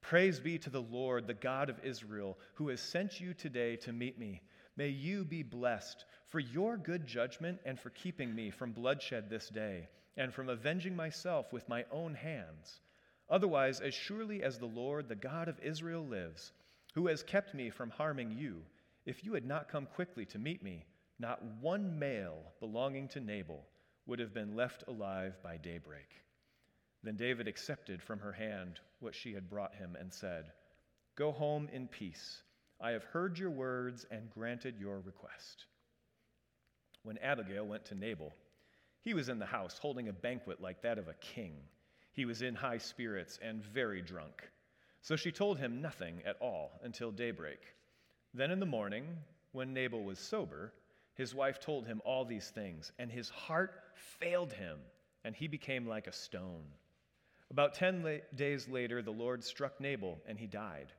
Praise 0.00 0.38
be 0.38 0.56
to 0.58 0.70
the 0.70 0.82
Lord, 0.82 1.26
the 1.26 1.34
God 1.34 1.68
of 1.68 1.84
Israel, 1.84 2.38
who 2.54 2.68
has 2.68 2.80
sent 2.80 3.20
you 3.20 3.34
today 3.34 3.74
to 3.78 3.92
meet 3.92 4.20
me. 4.20 4.40
May 4.76 4.90
you 4.90 5.24
be 5.24 5.42
blessed, 5.42 6.04
for 6.28 6.38
your 6.38 6.76
good 6.76 7.08
judgment 7.08 7.58
and 7.64 7.76
for 7.76 7.90
keeping 7.90 8.32
me 8.32 8.50
from 8.50 8.70
bloodshed 8.70 9.28
this 9.28 9.48
day, 9.48 9.88
and 10.16 10.32
from 10.32 10.48
avenging 10.48 10.94
myself 10.94 11.52
with 11.52 11.68
my 11.68 11.84
own 11.90 12.14
hands. 12.14 12.82
Otherwise, 13.30 13.80
as 13.80 13.94
surely 13.94 14.42
as 14.42 14.58
the 14.58 14.66
Lord, 14.66 15.08
the 15.08 15.14
God 15.14 15.48
of 15.48 15.60
Israel, 15.60 16.06
lives, 16.06 16.52
who 16.94 17.06
has 17.06 17.22
kept 17.22 17.54
me 17.54 17.70
from 17.70 17.90
harming 17.90 18.30
you, 18.30 18.62
if 19.04 19.24
you 19.24 19.34
had 19.34 19.44
not 19.44 19.68
come 19.68 19.86
quickly 19.86 20.24
to 20.26 20.38
meet 20.38 20.62
me, 20.62 20.84
not 21.18 21.42
one 21.60 21.98
male 21.98 22.38
belonging 22.60 23.08
to 23.08 23.20
Nabal 23.20 23.64
would 24.06 24.18
have 24.18 24.32
been 24.32 24.56
left 24.56 24.84
alive 24.88 25.36
by 25.42 25.56
daybreak. 25.56 26.08
Then 27.02 27.16
David 27.16 27.46
accepted 27.46 28.02
from 28.02 28.18
her 28.18 28.32
hand 28.32 28.80
what 29.00 29.14
she 29.14 29.32
had 29.32 29.50
brought 29.50 29.74
him 29.74 29.96
and 29.98 30.12
said, 30.12 30.52
Go 31.16 31.32
home 31.32 31.68
in 31.72 31.88
peace. 31.88 32.42
I 32.80 32.90
have 32.90 33.04
heard 33.04 33.38
your 33.38 33.50
words 33.50 34.06
and 34.10 34.30
granted 34.30 34.76
your 34.78 35.00
request. 35.00 35.66
When 37.02 37.18
Abigail 37.18 37.66
went 37.66 37.84
to 37.86 37.94
Nabal, 37.94 38.32
he 39.02 39.14
was 39.14 39.28
in 39.28 39.38
the 39.38 39.46
house 39.46 39.78
holding 39.78 40.08
a 40.08 40.12
banquet 40.12 40.60
like 40.60 40.82
that 40.82 40.98
of 40.98 41.08
a 41.08 41.14
king. 41.14 41.54
He 42.18 42.24
was 42.24 42.42
in 42.42 42.56
high 42.56 42.78
spirits 42.78 43.38
and 43.40 43.62
very 43.62 44.02
drunk. 44.02 44.50
So 45.02 45.14
she 45.14 45.30
told 45.30 45.56
him 45.56 45.80
nothing 45.80 46.20
at 46.26 46.36
all 46.40 46.80
until 46.82 47.12
daybreak. 47.12 47.60
Then 48.34 48.50
in 48.50 48.58
the 48.58 48.66
morning, 48.66 49.04
when 49.52 49.72
Nabal 49.72 50.02
was 50.02 50.18
sober, 50.18 50.72
his 51.14 51.32
wife 51.32 51.60
told 51.60 51.86
him 51.86 52.02
all 52.04 52.24
these 52.24 52.50
things, 52.50 52.90
and 52.98 53.08
his 53.08 53.28
heart 53.28 53.84
failed 53.94 54.52
him, 54.52 54.80
and 55.22 55.36
he 55.36 55.46
became 55.46 55.86
like 55.86 56.08
a 56.08 56.12
stone. 56.12 56.64
About 57.52 57.74
ten 57.74 58.02
la- 58.02 58.24
days 58.34 58.68
later, 58.68 59.00
the 59.00 59.12
Lord 59.12 59.44
struck 59.44 59.80
Nabal, 59.80 60.18
and 60.26 60.36
he 60.36 60.48
died. 60.48 60.92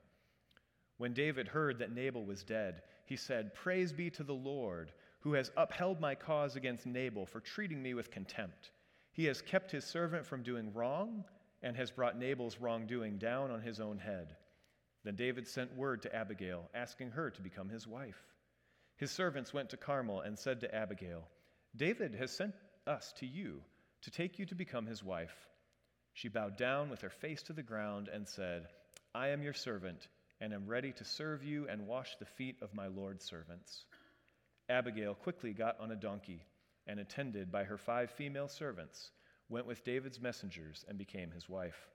When 0.99 1.13
David 1.13 1.49
heard 1.49 1.79
that 1.79 1.93
Nabal 1.93 2.23
was 2.23 2.45
dead, 2.45 2.81
he 3.05 3.17
said, 3.17 3.53
Praise 3.53 3.91
be 3.91 4.09
to 4.11 4.23
the 4.23 4.31
Lord 4.31 4.93
who 5.19 5.33
has 5.33 5.51
upheld 5.57 5.99
my 5.99 6.15
cause 6.15 6.55
against 6.55 6.85
Nabal 6.85 7.25
for 7.25 7.41
treating 7.41 7.83
me 7.83 7.93
with 7.93 8.09
contempt. 8.09 8.71
He 9.19 9.25
has 9.25 9.41
kept 9.41 9.69
his 9.71 9.83
servant 9.83 10.25
from 10.25 10.43
doing 10.43 10.71
wrong 10.73 11.25
and 11.61 11.75
has 11.75 11.91
brought 11.91 12.17
Nabal's 12.17 12.57
wrongdoing 12.61 13.17
down 13.17 13.51
on 13.51 13.59
his 13.61 13.81
own 13.81 13.97
head. 13.97 14.33
Then 15.03 15.17
David 15.17 15.45
sent 15.45 15.75
word 15.75 16.03
to 16.03 16.15
Abigail, 16.15 16.69
asking 16.73 17.11
her 17.11 17.29
to 17.29 17.41
become 17.41 17.67
his 17.67 17.85
wife. 17.85 18.15
His 18.95 19.11
servants 19.11 19.53
went 19.53 19.71
to 19.71 19.75
Carmel 19.75 20.21
and 20.21 20.39
said 20.39 20.61
to 20.61 20.73
Abigail, 20.73 21.27
David 21.75 22.15
has 22.15 22.31
sent 22.31 22.55
us 22.88 23.11
to 23.17 23.25
you 23.25 23.61
to 24.03 24.09
take 24.09 24.39
you 24.39 24.45
to 24.45 24.55
become 24.55 24.85
his 24.85 25.03
wife. 25.03 25.49
She 26.13 26.29
bowed 26.29 26.55
down 26.55 26.89
with 26.89 27.01
her 27.01 27.09
face 27.09 27.43
to 27.43 27.51
the 27.51 27.61
ground 27.61 28.07
and 28.07 28.25
said, 28.25 28.67
I 29.13 29.31
am 29.31 29.43
your 29.43 29.51
servant 29.51 30.07
and 30.39 30.53
am 30.53 30.65
ready 30.65 30.93
to 30.93 31.03
serve 31.03 31.43
you 31.43 31.67
and 31.67 31.88
wash 31.88 32.15
the 32.15 32.25
feet 32.25 32.55
of 32.61 32.73
my 32.73 32.88
Lord's 32.88 33.25
servants. 33.25 33.83
Abigail 34.69 35.13
quickly 35.13 35.51
got 35.51 35.77
on 35.81 35.91
a 35.91 35.97
donkey 35.97 36.41
and, 36.89 37.00
attended 37.00 37.51
by 37.51 37.63
her 37.63 37.77
five 37.77 38.10
female 38.10 38.48
servants, 38.48 39.12
went 39.48 39.67
with 39.67 39.84
David's 39.84 40.19
messengers 40.19 40.84
and 40.88 40.98
became 40.98 41.31
his 41.31 41.48
wife. 41.48 41.88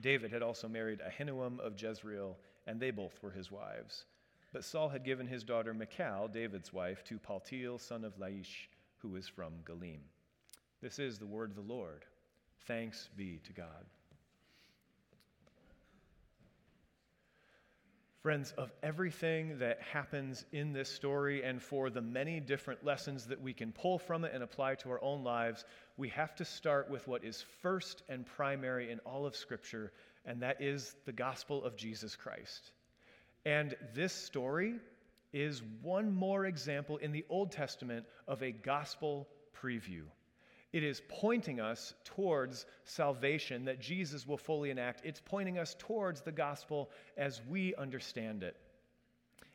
David 0.00 0.32
had 0.32 0.42
also 0.42 0.68
married 0.68 1.00
Ahinoam 1.00 1.60
of 1.60 1.80
Jezreel, 1.80 2.36
and 2.66 2.80
they 2.80 2.90
both 2.90 3.22
were 3.22 3.30
his 3.30 3.50
wives. 3.50 4.06
But 4.52 4.64
Saul 4.64 4.88
had 4.88 5.04
given 5.04 5.26
his 5.26 5.44
daughter 5.44 5.72
Michal, 5.72 6.28
David's 6.28 6.72
wife, 6.72 7.04
to 7.04 7.18
Paltiel, 7.18 7.80
son 7.80 8.04
of 8.04 8.18
Laish, 8.18 8.68
who 8.98 9.10
was 9.10 9.28
from 9.28 9.52
Galim. 9.64 10.00
This 10.80 10.98
is 10.98 11.18
the 11.18 11.26
word 11.26 11.50
of 11.50 11.56
the 11.56 11.72
Lord. 11.72 12.04
Thanks 12.66 13.08
be 13.16 13.40
to 13.44 13.52
God. 13.52 13.86
Friends, 18.22 18.54
of 18.56 18.72
everything 18.84 19.58
that 19.58 19.82
happens 19.82 20.44
in 20.52 20.72
this 20.72 20.88
story 20.88 21.42
and 21.42 21.60
for 21.60 21.90
the 21.90 22.00
many 22.00 22.38
different 22.38 22.84
lessons 22.84 23.26
that 23.26 23.40
we 23.40 23.52
can 23.52 23.72
pull 23.72 23.98
from 23.98 24.24
it 24.24 24.30
and 24.32 24.44
apply 24.44 24.76
to 24.76 24.90
our 24.90 25.02
own 25.02 25.24
lives, 25.24 25.64
we 25.96 26.08
have 26.10 26.32
to 26.36 26.44
start 26.44 26.88
with 26.88 27.08
what 27.08 27.24
is 27.24 27.44
first 27.62 28.04
and 28.08 28.24
primary 28.24 28.92
in 28.92 29.00
all 29.00 29.26
of 29.26 29.34
Scripture, 29.34 29.90
and 30.24 30.40
that 30.40 30.62
is 30.62 30.94
the 31.04 31.12
gospel 31.12 31.64
of 31.64 31.74
Jesus 31.74 32.14
Christ. 32.14 32.70
And 33.44 33.74
this 33.92 34.12
story 34.12 34.76
is 35.32 35.60
one 35.82 36.14
more 36.14 36.46
example 36.46 36.98
in 36.98 37.10
the 37.10 37.24
Old 37.28 37.50
Testament 37.50 38.06
of 38.28 38.40
a 38.40 38.52
gospel 38.52 39.26
preview. 39.60 40.04
It 40.72 40.82
is 40.82 41.02
pointing 41.08 41.60
us 41.60 41.92
towards 42.04 42.64
salvation 42.84 43.66
that 43.66 43.80
Jesus 43.80 44.26
will 44.26 44.38
fully 44.38 44.70
enact. 44.70 45.02
It's 45.04 45.20
pointing 45.20 45.58
us 45.58 45.76
towards 45.78 46.22
the 46.22 46.32
gospel 46.32 46.90
as 47.16 47.42
we 47.48 47.74
understand 47.74 48.42
it. 48.42 48.56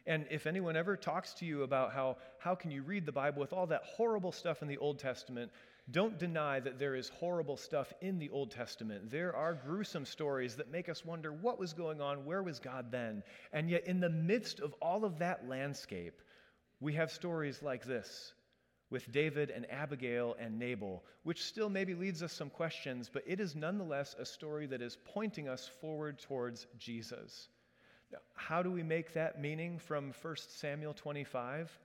And 0.05 0.25
if 0.29 0.47
anyone 0.47 0.77
ever 0.77 0.95
talks 0.95 1.33
to 1.35 1.45
you 1.45 1.63
about 1.63 1.91
how, 1.91 2.17
how 2.39 2.55
can 2.55 2.71
you 2.71 2.81
read 2.81 3.05
the 3.05 3.11
Bible 3.11 3.41
with 3.41 3.51
all 3.51 3.67
that 3.67 3.83
horrible 3.83 4.31
stuff 4.31 4.61
in 4.61 4.67
the 4.67 4.77
Old 4.77 4.99
Testament, 4.99 5.51
don't 5.91 6.17
deny 6.19 6.59
that 6.59 6.79
there 6.79 6.95
is 6.95 7.09
horrible 7.09 7.57
stuff 7.57 7.91
in 8.01 8.19
the 8.19 8.29
Old 8.29 8.51
Testament. 8.51 9.09
There 9.09 9.35
are 9.35 9.53
gruesome 9.53 10.05
stories 10.05 10.55
that 10.55 10.71
make 10.71 10.87
us 10.87 11.03
wonder 11.03 11.33
what 11.33 11.59
was 11.59 11.73
going 11.73 11.99
on, 11.99 12.25
where 12.25 12.43
was 12.43 12.59
God 12.59 12.91
then? 12.91 13.23
And 13.51 13.69
yet, 13.69 13.85
in 13.87 13.99
the 13.99 14.09
midst 14.09 14.59
of 14.59 14.73
all 14.81 15.03
of 15.03 15.19
that 15.19 15.47
landscape, 15.47 16.21
we 16.79 16.93
have 16.93 17.11
stories 17.11 17.61
like 17.61 17.83
this 17.85 18.33
with 18.89 19.11
David 19.11 19.49
and 19.49 19.69
Abigail 19.71 20.35
and 20.39 20.57
Nabal, 20.57 21.03
which 21.23 21.43
still 21.43 21.69
maybe 21.69 21.93
leads 21.93 22.23
us 22.23 22.31
some 22.31 22.49
questions, 22.49 23.09
but 23.11 23.23
it 23.25 23.39
is 23.39 23.55
nonetheless 23.55 24.15
a 24.17 24.25
story 24.25 24.65
that 24.67 24.81
is 24.81 24.97
pointing 25.05 25.49
us 25.49 25.69
forward 25.81 26.19
towards 26.19 26.67
Jesus. 26.79 27.49
Now, 28.11 28.19
how 28.35 28.63
do 28.63 28.71
we 28.71 28.83
make 28.83 29.13
that 29.13 29.41
meaning 29.41 29.79
from 29.79 30.13
1 30.21 30.35
Samuel 30.49 30.93
25? 30.93 31.77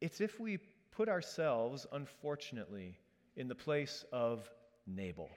It's 0.00 0.20
if 0.20 0.40
we 0.40 0.58
put 0.92 1.08
ourselves, 1.08 1.86
unfortunately, 1.92 2.96
in 3.36 3.48
the 3.48 3.54
place 3.54 4.04
of 4.12 4.48
Nabal. 4.86 5.30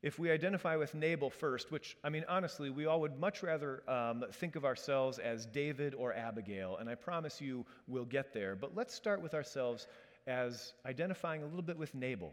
If 0.00 0.18
we 0.18 0.30
identify 0.30 0.76
with 0.76 0.94
Nabal 0.94 1.28
first, 1.28 1.72
which, 1.72 1.96
I 2.04 2.08
mean, 2.08 2.24
honestly, 2.28 2.70
we 2.70 2.86
all 2.86 3.00
would 3.00 3.18
much 3.18 3.42
rather 3.42 3.82
um, 3.90 4.24
think 4.34 4.54
of 4.54 4.64
ourselves 4.64 5.18
as 5.18 5.44
David 5.44 5.92
or 5.92 6.14
Abigail, 6.14 6.76
and 6.76 6.88
I 6.88 6.94
promise 6.94 7.40
you 7.40 7.66
we'll 7.88 8.04
get 8.04 8.32
there. 8.32 8.54
But 8.54 8.76
let's 8.76 8.94
start 8.94 9.20
with 9.20 9.34
ourselves 9.34 9.88
as 10.28 10.72
identifying 10.86 11.42
a 11.42 11.46
little 11.46 11.62
bit 11.62 11.76
with 11.76 11.94
Nabal. 11.96 12.32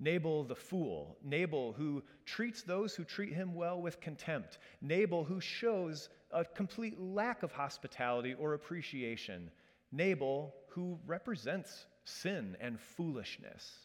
Nabal 0.00 0.44
the 0.44 0.56
fool, 0.56 1.16
Nabal 1.22 1.74
who 1.74 2.02
treats 2.24 2.62
those 2.62 2.94
who 2.94 3.04
treat 3.04 3.34
him 3.34 3.54
well 3.54 3.80
with 3.80 4.00
contempt, 4.00 4.58
Nabal 4.80 5.22
who 5.22 5.40
shows 5.40 6.08
a 6.32 6.44
complete 6.44 6.98
lack 6.98 7.42
of 7.42 7.52
hospitality 7.52 8.34
or 8.34 8.54
appreciation, 8.54 9.50
Nabal 9.92 10.54
who 10.70 10.98
represents 11.06 11.86
sin 12.04 12.56
and 12.60 12.80
foolishness 12.80 13.78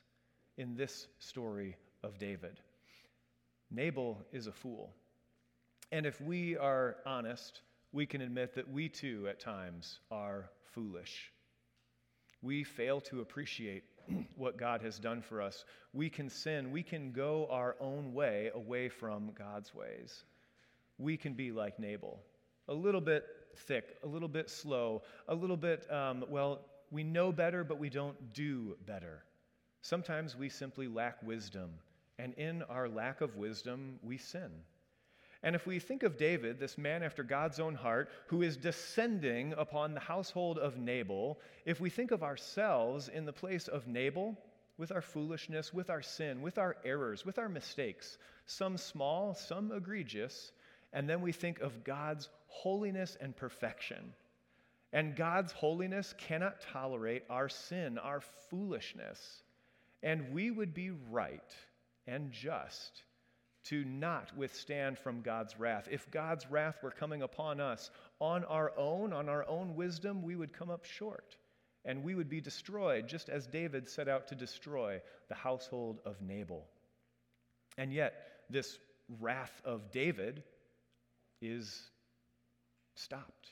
in 0.58 0.76
this 0.76 1.08
story 1.20 1.76
of 2.02 2.18
David. 2.18 2.60
Nabal 3.72 4.26
is 4.32 4.48
a 4.48 4.52
fool. 4.52 4.94
And 5.92 6.06
if 6.06 6.20
we 6.22 6.58
are 6.58 6.98
honest, 7.06 7.62
we 7.92 8.06
can 8.06 8.22
admit 8.22 8.56
that 8.56 8.70
we 8.70 8.90
too, 8.90 9.28
at 9.30 9.40
times, 9.40 10.00
are 10.12 10.50
foolish. 10.74 11.32
We 12.42 12.64
fail 12.64 13.02
to 13.02 13.22
appreciate 13.22 13.84
what 14.36 14.58
God 14.58 14.82
has 14.82 15.00
done 15.00 15.22
for 15.22 15.42
us. 15.42 15.66
We 15.94 16.10
can 16.10 16.30
sin. 16.30 16.72
We 16.72 16.84
can 16.84 17.12
go 17.12 17.48
our 17.50 17.76
own 17.80 18.14
way 18.14 18.52
away 18.54 18.90
from 18.90 19.32
God's 19.38 19.74
ways. 19.74 20.24
We 20.98 21.18
can 21.18 21.34
be 21.34 21.52
like 21.52 21.80
Nabal, 21.80 22.20
a 22.68 22.74
little 22.74 23.02
bit 23.02 23.26
thick, 23.56 23.98
a 24.04 24.08
little 24.08 24.28
bit 24.28 24.50
slow, 24.50 25.04
a 25.28 25.36
little 25.36 25.58
bit, 25.58 25.90
um, 25.92 26.26
well, 26.30 26.62
we 26.92 27.04
know 27.04 27.32
better, 27.32 27.64
but 27.64 27.80
we 27.80 27.90
don't 27.90 28.34
do 28.34 28.78
better. 28.86 29.24
Sometimes 29.82 30.36
we 30.36 30.50
simply 30.50 30.88
lack 30.88 31.22
wisdom 31.24 31.72
and 32.18 32.34
in 32.36 32.64
our 32.64 32.88
lack 32.88 33.22
of 33.22 33.36
wisdom, 33.36 34.00
we 34.02 34.18
sin. 34.18 34.52
And 35.44 35.56
if 35.56 35.68
we 35.68 35.80
think 35.80 36.04
of 36.04 36.18
David, 36.18 36.60
this 36.60 36.78
man 36.78 37.04
after 37.04 37.24
God's 37.24 37.60
own 37.60 37.76
heart, 37.76 38.10
who 38.28 38.42
is 38.42 38.58
descending 38.58 39.54
upon 39.54 39.94
the 39.94 40.00
household 40.00 40.58
of 40.58 40.78
Nabal, 40.78 41.40
if 41.66 41.80
we 41.80 41.90
think 41.90 42.12
of 42.12 42.24
ourselves 42.24 43.10
in 43.10 43.26
the 43.26 43.34
place 43.34 43.68
of 43.68 43.88
Nabal, 43.88 44.36
with 44.78 44.92
our 44.92 45.02
foolishness, 45.02 45.74
with 45.74 45.90
our 45.90 46.02
sin, 46.02 46.42
with 46.42 46.58
our 46.58 46.76
errors, 46.84 47.26
with 47.26 47.38
our 47.38 47.48
mistakes, 47.48 48.18
some 48.46 48.78
small, 48.78 49.34
some 49.34 49.72
egregious, 49.72 50.52
and 50.94 51.10
then 51.10 51.22
we 51.22 51.32
think 51.32 51.60
of 51.60 51.84
God's 51.84 52.30
holiness 52.48 53.18
and 53.20 53.36
perfection. 53.36 54.14
And 54.94 55.16
God's 55.16 55.52
holiness 55.52 56.14
cannot 56.18 56.62
tolerate 56.72 57.24
our 57.30 57.50
sin, 57.50 57.98
our 57.98 58.22
foolishness. 58.50 59.44
And 60.04 60.34
we 60.34 60.52
would 60.52 60.74
be 60.74 60.92
right 61.12 61.54
and 62.08 62.32
just 62.32 63.04
to 63.66 63.84
not 63.84 64.36
withstand 64.38 65.00
from 65.00 65.22
God's 65.22 65.60
wrath. 65.60 65.88
If 65.90 66.12
God's 66.12 66.50
wrath 66.50 66.84
were 66.84 66.92
coming 66.92 67.24
upon 67.24 67.60
us 67.60 67.90
on 68.20 68.44
our 68.46 68.72
own, 68.78 69.12
on 69.12 69.28
our 69.28 69.48
own 69.48 69.76
wisdom, 69.76 70.22
we 70.22 70.36
would 70.36 70.54
come 70.54 70.70
up 70.70 70.86
short 70.86 71.36
and 71.84 72.04
we 72.04 72.16
would 72.16 72.30
be 72.30 72.42
destroyed, 72.42 73.08
just 73.08 73.30
as 73.30 73.46
David 73.46 73.88
set 73.88 74.08
out 74.08 74.28
to 74.28 74.36
destroy 74.36 75.02
the 75.30 75.36
household 75.36 76.00
of 76.06 76.22
Nabal. 76.22 76.66
And 77.78 77.94
yet, 77.94 78.14
this 78.50 78.78
wrath 79.20 79.62
of 79.64 79.92
David 79.92 80.44
is 81.42 81.82
stopped. 82.96 83.50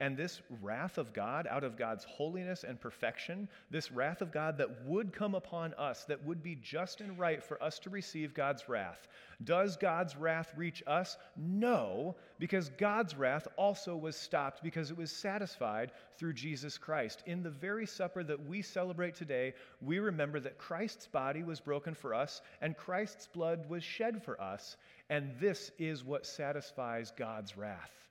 And 0.00 0.16
this 0.16 0.42
wrath 0.60 0.98
of 0.98 1.12
God, 1.12 1.46
out 1.48 1.62
of 1.62 1.76
God's 1.76 2.04
holiness 2.04 2.64
and 2.64 2.80
perfection, 2.80 3.48
this 3.70 3.92
wrath 3.92 4.22
of 4.22 4.32
God 4.32 4.58
that 4.58 4.84
would 4.84 5.12
come 5.12 5.36
upon 5.36 5.72
us, 5.74 6.04
that 6.06 6.24
would 6.24 6.42
be 6.42 6.56
just 6.56 7.00
and 7.00 7.16
right 7.16 7.40
for 7.40 7.62
us 7.62 7.78
to 7.80 7.90
receive 7.90 8.34
God's 8.34 8.68
wrath. 8.68 9.06
Does 9.44 9.76
God's 9.76 10.16
wrath 10.16 10.52
reach 10.56 10.82
us? 10.88 11.16
No, 11.36 12.16
because 12.40 12.70
God's 12.70 13.14
wrath 13.14 13.46
also 13.56 13.96
was 13.96 14.16
stopped 14.16 14.64
because 14.64 14.90
it 14.90 14.96
was 14.96 15.12
satisfied 15.12 15.92
through 16.18 16.32
Jesus 16.32 16.76
Christ. 16.76 17.22
In 17.26 17.44
the 17.44 17.50
very 17.50 17.86
supper 17.86 18.24
that 18.24 18.48
we 18.48 18.62
celebrate 18.62 19.14
today, 19.14 19.54
we 19.80 20.00
remember 20.00 20.40
that 20.40 20.58
Christ's 20.58 21.06
body 21.06 21.44
was 21.44 21.60
broken 21.60 21.94
for 21.94 22.14
us 22.14 22.42
and 22.60 22.76
Christ's 22.76 23.28
blood 23.28 23.68
was 23.70 23.84
shed 23.84 24.24
for 24.24 24.40
us, 24.40 24.76
and 25.08 25.38
this 25.38 25.70
is 25.78 26.02
what 26.02 26.26
satisfies 26.26 27.12
God's 27.16 27.56
wrath. 27.56 28.03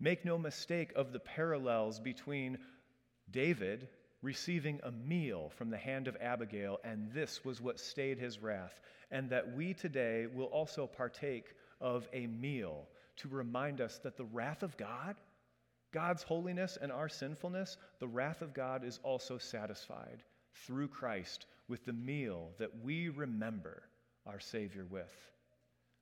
Make 0.00 0.24
no 0.24 0.38
mistake 0.38 0.92
of 0.94 1.12
the 1.12 1.20
parallels 1.20 1.98
between 1.98 2.58
David 3.30 3.88
receiving 4.22 4.80
a 4.82 4.90
meal 4.90 5.50
from 5.56 5.70
the 5.70 5.76
hand 5.76 6.08
of 6.08 6.16
Abigail, 6.20 6.78
and 6.84 7.12
this 7.12 7.44
was 7.44 7.60
what 7.60 7.78
stayed 7.78 8.18
his 8.18 8.40
wrath, 8.40 8.80
and 9.10 9.30
that 9.30 9.54
we 9.54 9.74
today 9.74 10.26
will 10.32 10.46
also 10.46 10.86
partake 10.86 11.54
of 11.80 12.08
a 12.12 12.26
meal 12.26 12.88
to 13.16 13.28
remind 13.28 13.80
us 13.80 13.98
that 13.98 14.16
the 14.16 14.24
wrath 14.24 14.62
of 14.62 14.76
God, 14.76 15.16
God's 15.92 16.22
holiness 16.22 16.78
and 16.80 16.92
our 16.92 17.08
sinfulness, 17.08 17.76
the 18.00 18.08
wrath 18.08 18.42
of 18.42 18.54
God 18.54 18.84
is 18.84 18.98
also 19.02 19.38
satisfied 19.38 20.22
through 20.66 20.88
Christ 20.88 21.46
with 21.68 21.84
the 21.84 21.92
meal 21.92 22.50
that 22.58 22.82
we 22.82 23.08
remember 23.08 23.82
our 24.26 24.40
Savior 24.40 24.84
with. 24.88 25.12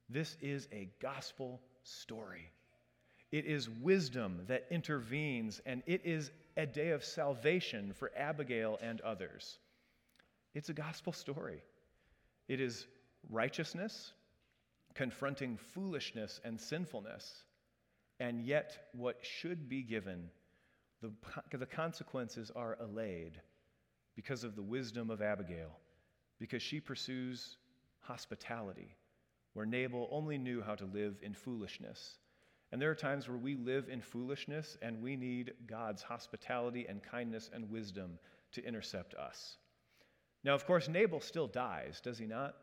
This 0.09 0.37
is 0.41 0.69
a 0.73 0.88
gospel 1.00 1.61
story. 1.83 2.50
It 3.37 3.45
is 3.45 3.69
wisdom 3.69 4.40
that 4.47 4.64
intervenes, 4.71 5.61
and 5.66 5.83
it 5.85 6.07
is 6.07 6.31
a 6.57 6.64
day 6.64 6.93
of 6.93 7.05
salvation 7.05 7.93
for 7.93 8.11
Abigail 8.16 8.78
and 8.81 9.02
others. 9.02 9.59
It's 10.55 10.71
a 10.71 10.73
gospel 10.73 11.12
story. 11.12 11.62
It 12.49 12.62
is 12.62 12.87
righteousness 13.28 14.12
confronting 14.95 15.59
foolishness 15.59 16.40
and 16.47 16.59
sinfulness, 16.59 17.45
and 18.21 18.40
yet 18.40 18.88
what 18.93 19.19
should 19.21 19.69
be 19.69 19.83
given, 19.83 20.31
the, 21.02 21.12
the 21.59 21.66
consequences 21.66 22.50
are 22.57 22.78
allayed 22.81 23.38
because 24.14 24.45
of 24.45 24.57
the 24.57 24.62
wisdom 24.62 25.11
of 25.11 25.21
Abigail, 25.21 25.76
because 26.38 26.62
she 26.62 26.81
pursues 26.81 27.59
hospitality, 28.00 28.97
where 29.52 29.66
Nabal 29.66 30.09
only 30.11 30.38
knew 30.38 30.62
how 30.62 30.75
to 30.75 30.87
live 30.87 31.19
in 31.21 31.35
foolishness. 31.35 32.16
And 32.73 32.83
there 32.83 32.91
are 32.91 32.97
times 32.97 33.29
where 33.29 33.39
we 33.39 33.55
live 33.55 33.89
in 33.89 34.01
foolishness 34.01 34.77
and 34.83 35.03
we 35.03 35.17
need 35.17 35.55
God's 35.67 36.03
hospitality 36.03 36.87
and 36.89 37.03
kindness 37.03 37.51
and 37.53 37.71
wisdom 37.71 38.19
to 38.53 38.65
intercept 38.65 39.15
us. 39.15 39.57
Now, 40.43 40.55
of 40.55 40.67
course, 40.67 40.89
Nabal 40.89 41.21
still 41.21 41.47
dies, 41.47 42.01
does 42.01 42.19
he 42.19 42.27
not? 42.27 42.55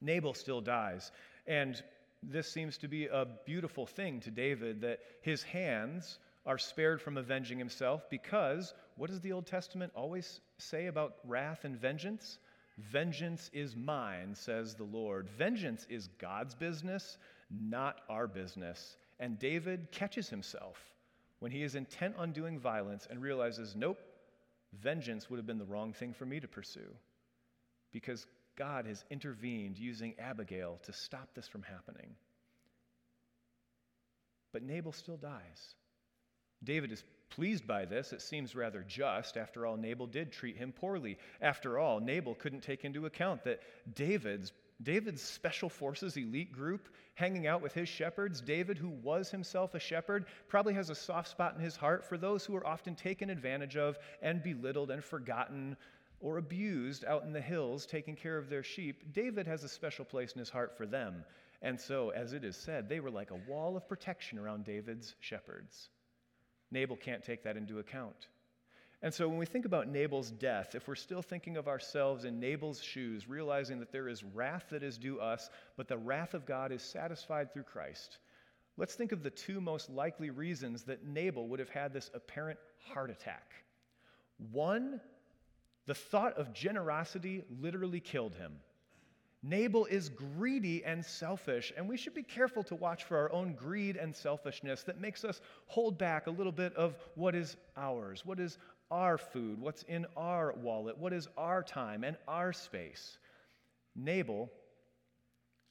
Nabal 0.00 0.34
still 0.34 0.60
dies. 0.60 1.10
And 1.46 1.82
this 2.22 2.50
seems 2.50 2.78
to 2.78 2.88
be 2.88 3.06
a 3.06 3.26
beautiful 3.44 3.86
thing 3.86 4.20
to 4.20 4.30
David 4.30 4.80
that 4.82 5.00
his 5.22 5.42
hands 5.42 6.18
are 6.44 6.58
spared 6.58 7.00
from 7.00 7.16
avenging 7.16 7.58
himself 7.58 8.08
because 8.10 8.72
what 8.96 9.10
does 9.10 9.20
the 9.20 9.32
Old 9.32 9.46
Testament 9.46 9.92
always 9.94 10.40
say 10.58 10.86
about 10.86 11.16
wrath 11.24 11.64
and 11.64 11.76
vengeance? 11.76 12.38
Vengeance 12.78 13.50
is 13.52 13.74
mine, 13.74 14.34
says 14.34 14.74
the 14.74 14.84
Lord. 14.84 15.28
Vengeance 15.30 15.86
is 15.88 16.08
God's 16.18 16.54
business 16.54 17.18
not 17.50 18.00
our 18.08 18.26
business. 18.26 18.96
And 19.18 19.38
David 19.38 19.90
catches 19.92 20.28
himself 20.28 20.76
when 21.38 21.52
he 21.52 21.62
is 21.62 21.74
intent 21.74 22.14
on 22.18 22.32
doing 22.32 22.58
violence 22.58 23.06
and 23.08 23.22
realizes, 23.22 23.74
nope, 23.76 23.98
vengeance 24.72 25.30
would 25.30 25.36
have 25.36 25.46
been 25.46 25.58
the 25.58 25.64
wrong 25.64 25.92
thing 25.92 26.12
for 26.12 26.26
me 26.26 26.40
to 26.40 26.48
pursue 26.48 26.94
because 27.92 28.26
God 28.56 28.86
has 28.86 29.04
intervened 29.10 29.78
using 29.78 30.14
Abigail 30.18 30.78
to 30.84 30.92
stop 30.92 31.28
this 31.34 31.48
from 31.48 31.62
happening. 31.62 32.14
But 34.52 34.62
Nabal 34.62 34.92
still 34.92 35.18
dies. 35.18 35.74
David 36.64 36.90
is 36.90 37.04
pleased 37.30 37.66
by 37.66 37.84
this. 37.84 38.12
It 38.12 38.22
seems 38.22 38.54
rather 38.54 38.84
just. 38.86 39.36
After 39.36 39.66
all, 39.66 39.76
Nabal 39.76 40.06
did 40.06 40.32
treat 40.32 40.56
him 40.56 40.72
poorly. 40.72 41.18
After 41.40 41.78
all, 41.78 42.00
Nabal 42.00 42.34
couldn't 42.34 42.62
take 42.62 42.84
into 42.84 43.06
account 43.06 43.44
that 43.44 43.60
David's 43.94 44.52
David's 44.82 45.22
special 45.22 45.68
forces 45.68 46.16
elite 46.16 46.52
group 46.52 46.88
hanging 47.14 47.46
out 47.46 47.62
with 47.62 47.72
his 47.72 47.88
shepherds. 47.88 48.40
David, 48.40 48.76
who 48.76 48.90
was 48.90 49.30
himself 49.30 49.74
a 49.74 49.80
shepherd, 49.80 50.26
probably 50.48 50.74
has 50.74 50.90
a 50.90 50.94
soft 50.94 51.28
spot 51.28 51.54
in 51.54 51.60
his 51.60 51.76
heart 51.76 52.04
for 52.04 52.18
those 52.18 52.44
who 52.44 52.54
are 52.54 52.66
often 52.66 52.94
taken 52.94 53.30
advantage 53.30 53.76
of 53.76 53.98
and 54.20 54.42
belittled 54.42 54.90
and 54.90 55.02
forgotten 55.02 55.76
or 56.20 56.38
abused 56.38 57.04
out 57.04 57.24
in 57.24 57.32
the 57.32 57.40
hills 57.40 57.86
taking 57.86 58.14
care 58.16 58.36
of 58.36 58.48
their 58.48 58.62
sheep. 58.62 59.12
David 59.12 59.46
has 59.46 59.64
a 59.64 59.68
special 59.68 60.04
place 60.04 60.32
in 60.32 60.38
his 60.38 60.50
heart 60.50 60.76
for 60.76 60.86
them. 60.86 61.24
And 61.62 61.80
so, 61.80 62.10
as 62.10 62.32
it 62.32 62.44
is 62.44 62.56
said, 62.56 62.88
they 62.88 63.00
were 63.00 63.10
like 63.10 63.30
a 63.30 63.50
wall 63.50 63.76
of 63.76 63.88
protection 63.88 64.38
around 64.38 64.64
David's 64.64 65.14
shepherds. 65.20 65.88
Nabal 66.70 66.96
can't 66.96 67.24
take 67.24 67.42
that 67.44 67.56
into 67.56 67.78
account. 67.78 68.28
And 69.02 69.12
so 69.12 69.28
when 69.28 69.38
we 69.38 69.46
think 69.46 69.66
about 69.66 69.88
Nabal's 69.88 70.30
death, 70.30 70.74
if 70.74 70.88
we're 70.88 70.94
still 70.94 71.22
thinking 71.22 71.56
of 71.56 71.68
ourselves 71.68 72.24
in 72.24 72.40
Nabal's 72.40 72.82
shoes, 72.82 73.28
realizing 73.28 73.78
that 73.80 73.92
there 73.92 74.08
is 74.08 74.24
wrath 74.24 74.66
that 74.70 74.82
is 74.82 74.96
due 74.96 75.20
us, 75.20 75.50
but 75.76 75.86
the 75.86 75.98
wrath 75.98 76.34
of 76.34 76.46
God 76.46 76.72
is 76.72 76.82
satisfied 76.82 77.52
through 77.52 77.64
Christ, 77.64 78.18
let's 78.76 78.94
think 78.94 79.12
of 79.12 79.22
the 79.22 79.30
two 79.30 79.60
most 79.60 79.90
likely 79.90 80.30
reasons 80.30 80.82
that 80.84 81.06
Nabal 81.06 81.46
would 81.48 81.60
have 81.60 81.68
had 81.68 81.92
this 81.92 82.10
apparent 82.14 82.58
heart 82.78 83.10
attack. 83.10 83.52
One, 84.50 85.00
the 85.86 85.94
thought 85.94 86.34
of 86.34 86.52
generosity 86.52 87.44
literally 87.60 88.00
killed 88.00 88.34
him. 88.34 88.54
Nabal 89.42 89.84
is 89.84 90.08
greedy 90.08 90.84
and 90.84 91.04
selfish, 91.04 91.72
and 91.76 91.88
we 91.88 91.96
should 91.96 92.14
be 92.14 92.22
careful 92.22 92.64
to 92.64 92.74
watch 92.74 93.04
for 93.04 93.16
our 93.16 93.30
own 93.30 93.54
greed 93.54 93.96
and 93.96 94.14
selfishness 94.14 94.82
that 94.84 95.00
makes 95.00 95.24
us 95.24 95.40
hold 95.66 95.98
back 95.98 96.26
a 96.26 96.30
little 96.30 96.50
bit 96.50 96.74
of 96.74 96.96
what 97.14 97.34
is 97.34 97.56
ours, 97.76 98.24
what 98.24 98.40
is 98.40 98.58
our 98.90 99.18
food, 99.18 99.60
what's 99.60 99.82
in 99.84 100.06
our 100.16 100.52
wallet, 100.52 100.96
what 100.98 101.12
is 101.12 101.28
our 101.36 101.62
time 101.62 102.04
and 102.04 102.16
our 102.28 102.52
space. 102.52 103.18
Nabal 103.94 104.50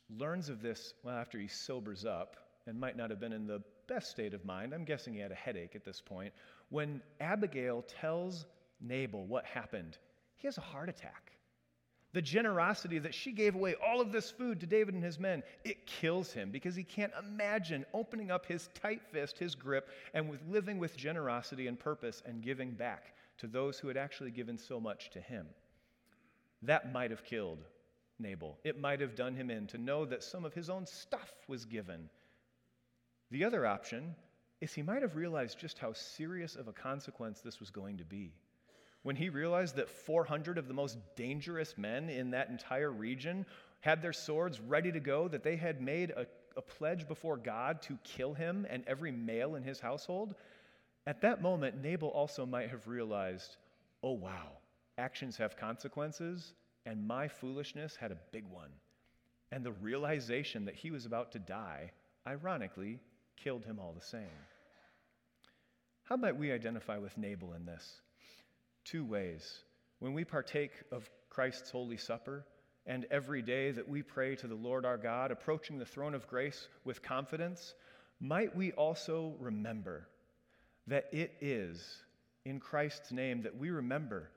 learns 0.09 0.49
of 0.49 0.61
this 0.61 0.93
well 1.03 1.15
after 1.15 1.39
he 1.39 1.47
sobers 1.47 2.05
up 2.05 2.35
and 2.67 2.79
might 2.79 2.97
not 2.97 3.09
have 3.09 3.19
been 3.19 3.33
in 3.33 3.47
the 3.47 3.61
best 3.87 4.09
state 4.09 4.33
of 4.33 4.43
mind. 4.45 4.73
I'm 4.73 4.85
guessing 4.85 5.13
he 5.13 5.19
had 5.19 5.31
a 5.31 5.35
headache 5.35 5.75
at 5.75 5.85
this 5.85 6.01
point. 6.01 6.33
When 6.69 7.01
Abigail 7.19 7.83
tells 7.83 8.45
Nabal 8.81 9.25
what 9.25 9.45
happened, 9.45 9.97
he 10.35 10.47
has 10.47 10.57
a 10.57 10.61
heart 10.61 10.89
attack. 10.89 11.24
The 12.15 12.21
generosity 12.21 12.97
that 12.99 13.13
she 13.13 13.33
gave 13.33 13.55
away 13.55 13.75
all 13.85 13.99
of 13.99 14.13
this 14.13 14.31
food 14.31 14.61
to 14.61 14.65
David 14.65 14.93
and 14.93 15.03
his 15.03 15.19
men, 15.19 15.43
it 15.65 15.85
kills 15.85 16.31
him 16.31 16.49
because 16.49 16.73
he 16.73 16.85
can't 16.85 17.11
imagine 17.19 17.85
opening 17.93 18.31
up 18.31 18.45
his 18.45 18.69
tight 18.73 19.01
fist, 19.11 19.37
his 19.37 19.53
grip, 19.53 19.89
and 20.13 20.29
with 20.29 20.39
living 20.47 20.79
with 20.79 20.95
generosity 20.95 21.67
and 21.67 21.77
purpose 21.77 22.23
and 22.25 22.41
giving 22.41 22.71
back 22.71 23.15
to 23.39 23.47
those 23.47 23.79
who 23.79 23.89
had 23.89 23.97
actually 23.97 24.31
given 24.31 24.57
so 24.57 24.79
much 24.79 25.09
to 25.09 25.19
him. 25.19 25.45
That 26.61 26.93
might 26.93 27.11
have 27.11 27.25
killed 27.25 27.65
Nabal. 28.17 28.57
It 28.63 28.79
might 28.79 29.01
have 29.01 29.15
done 29.17 29.35
him 29.35 29.49
in 29.49 29.67
to 29.67 29.77
know 29.77 30.05
that 30.05 30.23
some 30.23 30.45
of 30.45 30.53
his 30.53 30.69
own 30.69 30.85
stuff 30.85 31.33
was 31.49 31.65
given. 31.65 32.09
The 33.29 33.43
other 33.43 33.65
option 33.65 34.15
is 34.61 34.73
he 34.73 34.83
might 34.83 35.01
have 35.01 35.17
realized 35.17 35.59
just 35.59 35.79
how 35.79 35.91
serious 35.91 36.55
of 36.55 36.69
a 36.69 36.73
consequence 36.73 37.41
this 37.41 37.59
was 37.59 37.71
going 37.71 37.97
to 37.97 38.05
be 38.05 38.31
when 39.05 39.15
he 39.15 39.29
realized 39.29 39.75
that 39.75 39.87
400 39.87 40.57
of 40.57 40.67
the 40.67 40.73
most 40.73 40.97
dangerous 41.15 41.77
men 41.77 42.09
in 42.09 42.31
that 42.31 42.49
entire 42.49 42.89
region 42.89 43.45
had 43.81 44.01
their 44.01 44.11
swords 44.11 44.59
ready 44.59 44.91
to 44.91 44.99
go, 44.99 45.27
that 45.27 45.43
they 45.43 45.55
had 45.55 45.79
made 45.79 46.09
a, 46.09 46.25
a, 46.57 46.61
pledge 46.63 47.07
before 47.07 47.37
God 47.37 47.83
to 47.83 47.99
kill 48.03 48.33
him 48.33 48.65
and 48.67 48.83
every 48.87 49.11
male 49.11 49.53
in 49.53 49.61
his 49.61 49.79
household, 49.79 50.33
at 51.05 51.21
that 51.21 51.39
moment, 51.39 51.83
Nabal 51.83 52.07
also 52.07 52.47
might 52.47 52.71
have 52.71 52.87
realized, 52.87 53.57
oh, 54.01 54.13
wow, 54.13 54.53
actions 54.97 55.37
have 55.37 55.55
consequences, 55.55 56.55
and 56.87 57.07
my 57.07 57.27
foolishness 57.27 57.95
had 57.95 58.11
a 58.11 58.17
big 58.31 58.45
one. 58.49 58.71
And 59.51 59.63
the 59.63 59.73
realization 59.73 60.65
that 60.65 60.73
he 60.73 60.89
was 60.89 61.05
about 61.05 61.31
to 61.33 61.37
die, 61.37 61.91
ironically, 62.25 62.99
killed 63.37 63.65
him 63.65 63.77
all 63.77 63.93
the 63.93 64.03
same. 64.03 64.41
How 66.05 66.15
might 66.15 66.35
we 66.35 66.51
identify 66.51 66.97
with 66.97 67.19
Nabal 67.19 67.53
in 67.53 67.67
this? 67.67 68.01
Two 68.85 69.03
ways. 69.03 69.59
When 69.99 70.13
we 70.13 70.23
partake 70.23 70.71
of 70.91 71.09
Christ's 71.29 71.71
Holy 71.71 71.97
Supper, 71.97 72.45
and 72.85 73.05
every 73.09 73.41
day 73.41 73.71
that 73.71 73.89
we 73.89 74.03
pray 74.03 74.35
to 74.35 74.47
the 74.47 74.55
Lord 74.55 74.85
our 74.85 74.97
God, 74.97 75.31
approaching 75.31 75.77
the 75.77 75.85
throne 75.85 76.13
of 76.13 76.27
grace 76.27 76.67
with 76.83 77.01
confidence, 77.01 77.73
might 78.19 78.55
we 78.55 78.71
also 78.73 79.35
remember 79.39 80.07
that 80.87 81.09
it 81.11 81.33
is 81.41 82.03
in 82.45 82.59
Christ's 82.59 83.11
name 83.11 83.41
that 83.41 83.57
we 83.57 83.71
remember 83.71 84.29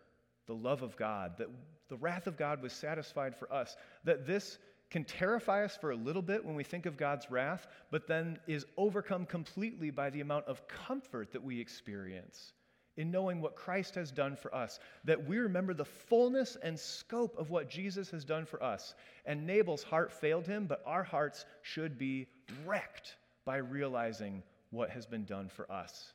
the 0.47 0.55
love 0.55 0.83
of 0.83 0.97
God, 0.97 1.33
that 1.37 1.49
the 1.89 1.97
wrath 1.97 2.27
of 2.27 2.39
God 2.39 2.63
was 2.63 2.73
satisfied 2.73 3.37
for 3.37 3.53
us, 3.53 3.77
that 4.05 4.27
this 4.27 4.59
can 4.91 5.05
terrify 5.05 5.65
us 5.65 5.77
for 5.77 5.91
a 5.91 5.97
little 5.97 6.23
bit 6.23 6.43
when 6.43 6.55
we 6.55 6.65
think 6.65 6.87
of 6.87 6.97
God's 6.97 7.31
wrath, 7.31 7.67
but 7.91 8.07
then 8.07 8.39
is 8.47 8.65
overcome 8.79 9.27
completely 9.27 9.91
by 9.91 10.09
the 10.09 10.23
amount 10.23 10.47
of 10.47 10.67
comfort 10.67 11.33
that 11.33 11.45
we 11.45 11.61
experience 11.61 12.55
in 12.99 13.13
knowing 13.13 13.41
what 13.41 13.55
Christ 13.55 13.95
has 13.95 14.11
done 14.11 14.35
for 14.35 14.53
us, 14.53 14.81
that 15.05 15.25
we 15.25 15.39
remember 15.39 15.73
the 15.73 15.85
fullness 15.85 16.57
and 16.61 16.79
scope 16.79 17.39
of 17.39 17.49
what 17.49 17.71
Jesus 17.71 18.11
has 18.11 18.25
done 18.25 18.45
for 18.45 18.61
us. 18.63 18.95
And 19.25 19.47
Nabal's 19.47 19.85
heart 19.85 20.13
failed 20.13 20.49
him, 20.49 20.67
but 20.67 20.83
our 20.85 21.05
hearts 21.05 21.47
should 21.63 21.97
be 21.97 22.27
wrecked 22.67 23.17
by 23.45 23.59
realizing 23.59 24.43
what 24.71 24.91
has 24.91 25.07
been 25.07 25.25
done 25.25 25.49
for 25.49 25.71
us. 25.71 26.13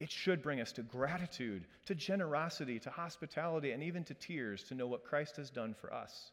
It 0.00 0.10
should 0.10 0.42
bring 0.42 0.60
us 0.60 0.72
to 0.72 0.82
gratitude, 0.82 1.64
to 1.86 1.94
generosity, 1.94 2.78
to 2.80 2.90
hospitality, 2.90 3.70
and 3.70 3.82
even 3.82 4.04
to 4.04 4.14
tears 4.14 4.64
to 4.64 4.74
know 4.74 4.86
what 4.86 5.04
Christ 5.04 5.36
has 5.36 5.48
done 5.48 5.74
for 5.80 5.94
us. 5.94 6.30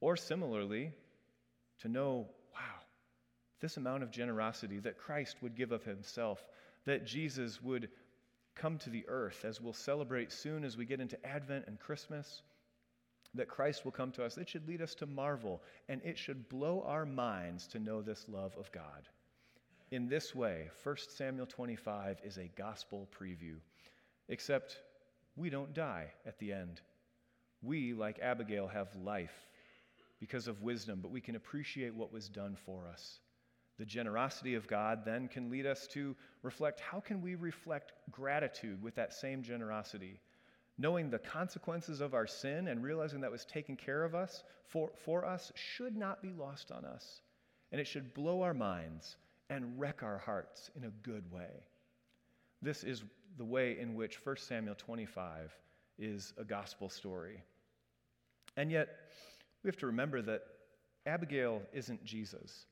Or 0.00 0.16
similarly, 0.16 0.92
to 1.80 1.88
know, 1.88 2.28
wow, 2.54 2.60
this 3.60 3.76
amount 3.76 4.04
of 4.04 4.12
generosity 4.12 4.78
that 4.80 4.98
Christ 4.98 5.36
would 5.42 5.56
give 5.56 5.72
of 5.72 5.82
himself, 5.82 6.46
that 6.84 7.04
Jesus 7.04 7.60
would 7.60 7.88
come 8.58 8.78
to 8.78 8.90
the 8.90 9.04
earth, 9.08 9.44
as 9.44 9.60
we'll 9.60 9.72
celebrate 9.72 10.32
soon 10.32 10.64
as 10.64 10.76
we 10.76 10.84
get 10.84 11.00
into 11.00 11.24
Advent 11.26 11.64
and 11.66 11.78
Christmas, 11.78 12.42
that 13.34 13.48
Christ 13.48 13.84
will 13.84 13.92
come 13.92 14.10
to 14.12 14.24
us, 14.24 14.36
it 14.36 14.48
should 14.48 14.66
lead 14.66 14.82
us 14.82 14.94
to 14.96 15.06
marvel 15.06 15.62
and 15.88 16.00
it 16.04 16.18
should 16.18 16.48
blow 16.48 16.82
our 16.86 17.06
minds 17.06 17.66
to 17.68 17.78
know 17.78 18.02
this 18.02 18.26
love 18.28 18.56
of 18.58 18.70
God. 18.72 19.08
In 19.90 20.08
this 20.08 20.34
way, 20.34 20.68
1 20.82 20.96
Samuel 21.08 21.46
25 21.46 22.20
is 22.24 22.36
a 22.36 22.50
gospel 22.56 23.08
preview, 23.18 23.56
except 24.28 24.78
we 25.36 25.50
don't 25.50 25.72
die 25.72 26.12
at 26.26 26.38
the 26.38 26.52
end. 26.52 26.80
We, 27.62 27.94
like 27.94 28.18
Abigail, 28.20 28.68
have 28.68 28.88
life 29.02 29.48
because 30.20 30.48
of 30.48 30.62
wisdom, 30.62 31.00
but 31.00 31.10
we 31.10 31.20
can 31.20 31.36
appreciate 31.36 31.94
what 31.94 32.12
was 32.12 32.28
done 32.28 32.56
for 32.66 32.86
us. 32.86 33.20
The 33.78 33.84
generosity 33.84 34.54
of 34.54 34.66
God 34.66 35.04
then 35.04 35.28
can 35.28 35.50
lead 35.50 35.64
us 35.64 35.86
to 35.88 36.16
reflect 36.42 36.80
how 36.80 37.00
can 37.00 37.22
we 37.22 37.36
reflect 37.36 37.92
gratitude 38.10 38.82
with 38.82 38.96
that 38.96 39.14
same 39.14 39.42
generosity? 39.42 40.20
Knowing 40.78 41.10
the 41.10 41.18
consequences 41.18 42.00
of 42.00 42.14
our 42.14 42.26
sin 42.26 42.68
and 42.68 42.82
realizing 42.82 43.20
that 43.20 43.30
was 43.30 43.44
taken 43.44 43.76
care 43.76 44.04
of 44.04 44.14
us 44.14 44.42
for, 44.66 44.90
for 45.04 45.24
us 45.24 45.52
should 45.54 45.96
not 45.96 46.22
be 46.22 46.32
lost 46.32 46.72
on 46.72 46.84
us. 46.84 47.20
And 47.70 47.80
it 47.80 47.86
should 47.86 48.14
blow 48.14 48.42
our 48.42 48.54
minds 48.54 49.16
and 49.50 49.78
wreck 49.78 50.02
our 50.02 50.18
hearts 50.18 50.70
in 50.76 50.84
a 50.84 50.90
good 51.02 51.30
way. 51.32 51.50
This 52.62 52.82
is 52.82 53.02
the 53.36 53.44
way 53.44 53.78
in 53.78 53.94
which 53.94 54.24
1 54.24 54.36
Samuel 54.36 54.74
25 54.74 55.56
is 55.98 56.32
a 56.36 56.44
gospel 56.44 56.88
story. 56.88 57.42
And 58.56 58.70
yet, 58.70 58.88
we 59.62 59.68
have 59.68 59.76
to 59.78 59.86
remember 59.86 60.22
that 60.22 60.42
Abigail 61.06 61.62
isn't 61.72 62.04
Jesus. 62.04 62.66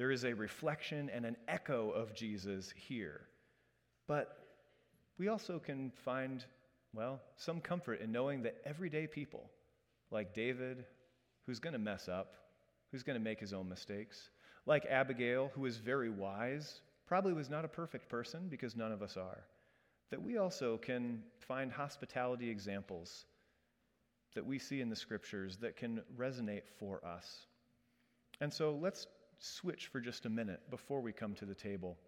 There 0.00 0.10
is 0.10 0.24
a 0.24 0.32
reflection 0.32 1.10
and 1.10 1.26
an 1.26 1.36
echo 1.46 1.90
of 1.90 2.14
Jesus 2.14 2.72
here. 2.74 3.20
But 4.06 4.34
we 5.18 5.28
also 5.28 5.58
can 5.58 5.92
find, 6.06 6.42
well, 6.94 7.20
some 7.36 7.60
comfort 7.60 8.00
in 8.00 8.10
knowing 8.10 8.44
that 8.44 8.62
everyday 8.64 9.06
people, 9.06 9.50
like 10.10 10.32
David, 10.32 10.86
who's 11.44 11.58
going 11.58 11.74
to 11.74 11.78
mess 11.78 12.08
up, 12.08 12.32
who's 12.90 13.02
going 13.02 13.18
to 13.18 13.22
make 13.22 13.40
his 13.40 13.52
own 13.52 13.68
mistakes, 13.68 14.30
like 14.64 14.86
Abigail, 14.86 15.52
who 15.54 15.66
is 15.66 15.76
very 15.76 16.08
wise, 16.08 16.80
probably 17.06 17.34
was 17.34 17.50
not 17.50 17.66
a 17.66 17.68
perfect 17.68 18.08
person 18.08 18.48
because 18.48 18.74
none 18.74 18.92
of 18.92 19.02
us 19.02 19.18
are, 19.18 19.44
that 20.08 20.22
we 20.22 20.38
also 20.38 20.78
can 20.78 21.22
find 21.40 21.70
hospitality 21.70 22.48
examples 22.48 23.26
that 24.34 24.46
we 24.46 24.58
see 24.58 24.80
in 24.80 24.88
the 24.88 24.96
scriptures 24.96 25.58
that 25.58 25.76
can 25.76 26.00
resonate 26.16 26.62
for 26.78 27.04
us. 27.04 27.44
And 28.40 28.50
so 28.50 28.78
let's 28.80 29.06
switch 29.40 29.88
for 29.88 30.00
just 30.00 30.26
a 30.26 30.30
minute 30.30 30.60
before 30.70 31.00
we 31.00 31.12
come 31.12 31.34
to 31.34 31.44
the 31.44 31.54
table 31.54 31.98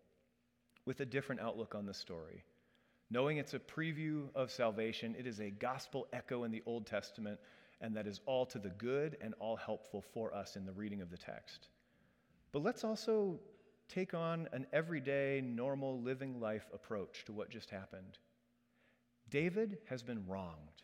with 0.85 1.01
a 1.01 1.07
different 1.07 1.41
outlook 1.41 1.75
on 1.75 1.87
the 1.87 1.95
story. 1.95 2.45
Knowing 3.11 3.39
it's 3.39 3.55
a 3.55 3.59
preview 3.59 4.29
of 4.35 4.51
salvation, 4.51 5.15
it 5.19 5.27
is 5.27 5.41
a 5.41 5.51
gospel 5.51 6.09
echo 6.13 6.45
in 6.45 6.51
the 6.51 6.63
Old 6.67 6.87
Testament, 6.87 7.39
and 7.81 7.97
that 7.97 8.07
is 8.07 8.21
all 8.27 8.47
to 8.47 8.59
the 8.59 8.71
good 8.71 9.17
and 9.21 9.35
all 9.39 9.57
helpful 9.57 10.03
for 10.15 10.35
us 10.35 10.57
in 10.57 10.65
the 10.65 10.73
reading 10.73 11.01
of 11.01 11.11
the 11.11 11.17
text. 11.17 11.69
But 12.53 12.63
let's 12.63 12.85
also 12.85 13.41
take 13.89 14.15
on 14.15 14.49
an 14.53 14.67
everyday, 14.73 15.43
normal, 15.43 16.01
living 16.01 16.41
life 16.41 16.69
approach 16.73 17.25
to 17.27 17.33
what 17.33 17.51
just 17.51 17.71
happened. 17.71 18.19
David 19.29 19.79
has 19.89 20.03
been 20.03 20.27
wronged. 20.27 20.83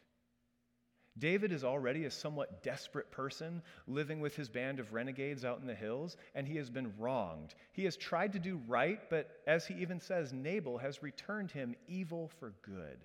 David 1.18 1.52
is 1.52 1.64
already 1.64 2.04
a 2.04 2.10
somewhat 2.10 2.62
desperate 2.62 3.10
person 3.10 3.62
living 3.86 4.20
with 4.20 4.36
his 4.36 4.48
band 4.48 4.78
of 4.78 4.92
renegades 4.92 5.44
out 5.44 5.60
in 5.60 5.66
the 5.66 5.74
hills, 5.74 6.16
and 6.34 6.46
he 6.46 6.56
has 6.56 6.70
been 6.70 6.92
wronged. 6.98 7.54
He 7.72 7.84
has 7.84 7.96
tried 7.96 8.32
to 8.34 8.38
do 8.38 8.60
right, 8.66 9.00
but 9.10 9.40
as 9.46 9.66
he 9.66 9.74
even 9.74 10.00
says, 10.00 10.32
Nabal 10.32 10.78
has 10.78 11.02
returned 11.02 11.50
him 11.50 11.74
evil 11.86 12.30
for 12.38 12.52
good. 12.62 13.04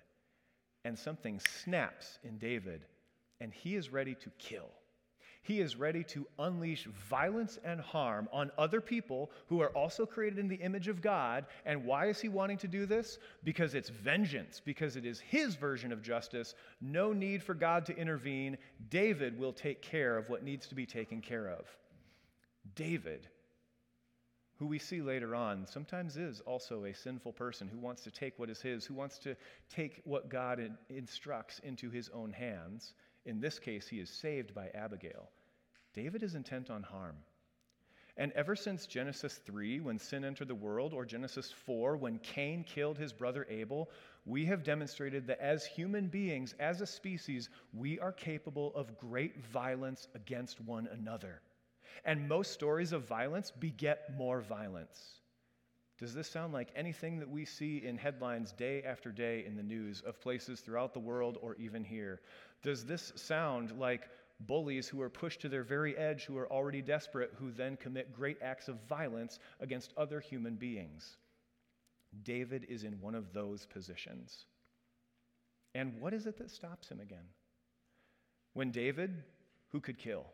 And 0.84 0.98
something 0.98 1.40
snaps 1.40 2.18
in 2.22 2.38
David, 2.38 2.84
and 3.40 3.52
he 3.52 3.74
is 3.74 3.90
ready 3.90 4.14
to 4.16 4.30
kill. 4.38 4.70
He 5.44 5.60
is 5.60 5.76
ready 5.76 6.02
to 6.04 6.26
unleash 6.38 6.86
violence 6.86 7.58
and 7.62 7.78
harm 7.78 8.30
on 8.32 8.50
other 8.56 8.80
people 8.80 9.30
who 9.48 9.60
are 9.60 9.68
also 9.76 10.06
created 10.06 10.38
in 10.38 10.48
the 10.48 10.56
image 10.56 10.88
of 10.88 11.02
God. 11.02 11.44
And 11.66 11.84
why 11.84 12.06
is 12.06 12.18
he 12.18 12.30
wanting 12.30 12.56
to 12.58 12.68
do 12.68 12.86
this? 12.86 13.18
Because 13.44 13.74
it's 13.74 13.90
vengeance, 13.90 14.62
because 14.64 14.96
it 14.96 15.04
is 15.04 15.20
his 15.20 15.54
version 15.54 15.92
of 15.92 16.02
justice. 16.02 16.54
No 16.80 17.12
need 17.12 17.42
for 17.42 17.52
God 17.52 17.84
to 17.86 17.96
intervene. 17.96 18.56
David 18.88 19.38
will 19.38 19.52
take 19.52 19.82
care 19.82 20.16
of 20.16 20.30
what 20.30 20.42
needs 20.42 20.66
to 20.68 20.74
be 20.74 20.86
taken 20.86 21.20
care 21.20 21.50
of. 21.50 21.66
David, 22.74 23.28
who 24.58 24.66
we 24.66 24.78
see 24.78 25.02
later 25.02 25.34
on, 25.34 25.66
sometimes 25.66 26.16
is 26.16 26.40
also 26.40 26.86
a 26.86 26.94
sinful 26.94 27.32
person 27.32 27.68
who 27.68 27.78
wants 27.78 28.02
to 28.04 28.10
take 28.10 28.38
what 28.38 28.48
is 28.48 28.62
his, 28.62 28.86
who 28.86 28.94
wants 28.94 29.18
to 29.18 29.36
take 29.68 30.00
what 30.04 30.30
God 30.30 30.74
instructs 30.88 31.58
into 31.58 31.90
his 31.90 32.08
own 32.14 32.32
hands. 32.32 32.94
In 33.24 33.40
this 33.40 33.58
case, 33.58 33.88
he 33.88 34.00
is 34.00 34.10
saved 34.10 34.54
by 34.54 34.68
Abigail. 34.74 35.30
David 35.94 36.22
is 36.22 36.34
intent 36.34 36.70
on 36.70 36.82
harm. 36.82 37.16
And 38.16 38.30
ever 38.32 38.54
since 38.54 38.86
Genesis 38.86 39.38
3, 39.38 39.80
when 39.80 39.98
sin 39.98 40.24
entered 40.24 40.46
the 40.46 40.54
world, 40.54 40.92
or 40.92 41.04
Genesis 41.04 41.50
4, 41.50 41.96
when 41.96 42.20
Cain 42.20 42.62
killed 42.62 42.96
his 42.96 43.12
brother 43.12 43.44
Abel, 43.48 43.90
we 44.24 44.44
have 44.44 44.62
demonstrated 44.62 45.26
that 45.26 45.40
as 45.40 45.66
human 45.66 46.06
beings, 46.06 46.54
as 46.60 46.80
a 46.80 46.86
species, 46.86 47.48
we 47.72 47.98
are 47.98 48.12
capable 48.12 48.72
of 48.76 48.96
great 48.98 49.44
violence 49.46 50.06
against 50.14 50.60
one 50.60 50.86
another. 50.92 51.40
And 52.04 52.28
most 52.28 52.52
stories 52.52 52.92
of 52.92 53.08
violence 53.08 53.50
beget 53.50 54.16
more 54.16 54.40
violence. 54.40 55.20
Does 55.98 56.14
this 56.14 56.28
sound 56.28 56.52
like 56.52 56.70
anything 56.74 57.18
that 57.20 57.30
we 57.30 57.44
see 57.44 57.84
in 57.84 57.96
headlines 57.96 58.52
day 58.52 58.82
after 58.82 59.10
day 59.10 59.44
in 59.46 59.56
the 59.56 59.62
news 59.62 60.02
of 60.02 60.20
places 60.20 60.60
throughout 60.60 60.92
the 60.92 61.00
world 61.00 61.38
or 61.40 61.54
even 61.56 61.84
here? 61.84 62.20
Does 62.64 62.84
this 62.84 63.12
sound 63.14 63.78
like 63.78 64.08
bullies 64.40 64.88
who 64.88 65.00
are 65.02 65.10
pushed 65.10 65.42
to 65.42 65.48
their 65.50 65.62
very 65.62 65.96
edge, 65.96 66.24
who 66.24 66.38
are 66.38 66.50
already 66.50 66.80
desperate, 66.80 67.30
who 67.38 67.52
then 67.52 67.76
commit 67.76 68.12
great 68.12 68.38
acts 68.42 68.68
of 68.68 68.80
violence 68.88 69.38
against 69.60 69.92
other 69.98 70.18
human 70.18 70.56
beings? 70.56 71.18
David 72.22 72.66
is 72.68 72.82
in 72.82 73.00
one 73.00 73.14
of 73.14 73.32
those 73.34 73.66
positions. 73.66 74.46
And 75.74 76.00
what 76.00 76.14
is 76.14 76.26
it 76.26 76.38
that 76.38 76.50
stops 76.50 76.88
him 76.88 77.00
again? 77.00 77.26
When 78.54 78.70
David, 78.70 79.22
who 79.70 79.80
could 79.80 79.98
kill? 79.98 80.24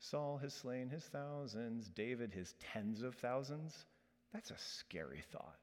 Saul 0.00 0.38
has 0.38 0.52
slain 0.52 0.88
his 0.88 1.04
thousands, 1.04 1.90
David 1.90 2.32
his 2.32 2.54
tens 2.58 3.02
of 3.02 3.14
thousands. 3.14 3.84
That's 4.32 4.50
a 4.50 4.58
scary 4.58 5.22
thought. 5.30 5.60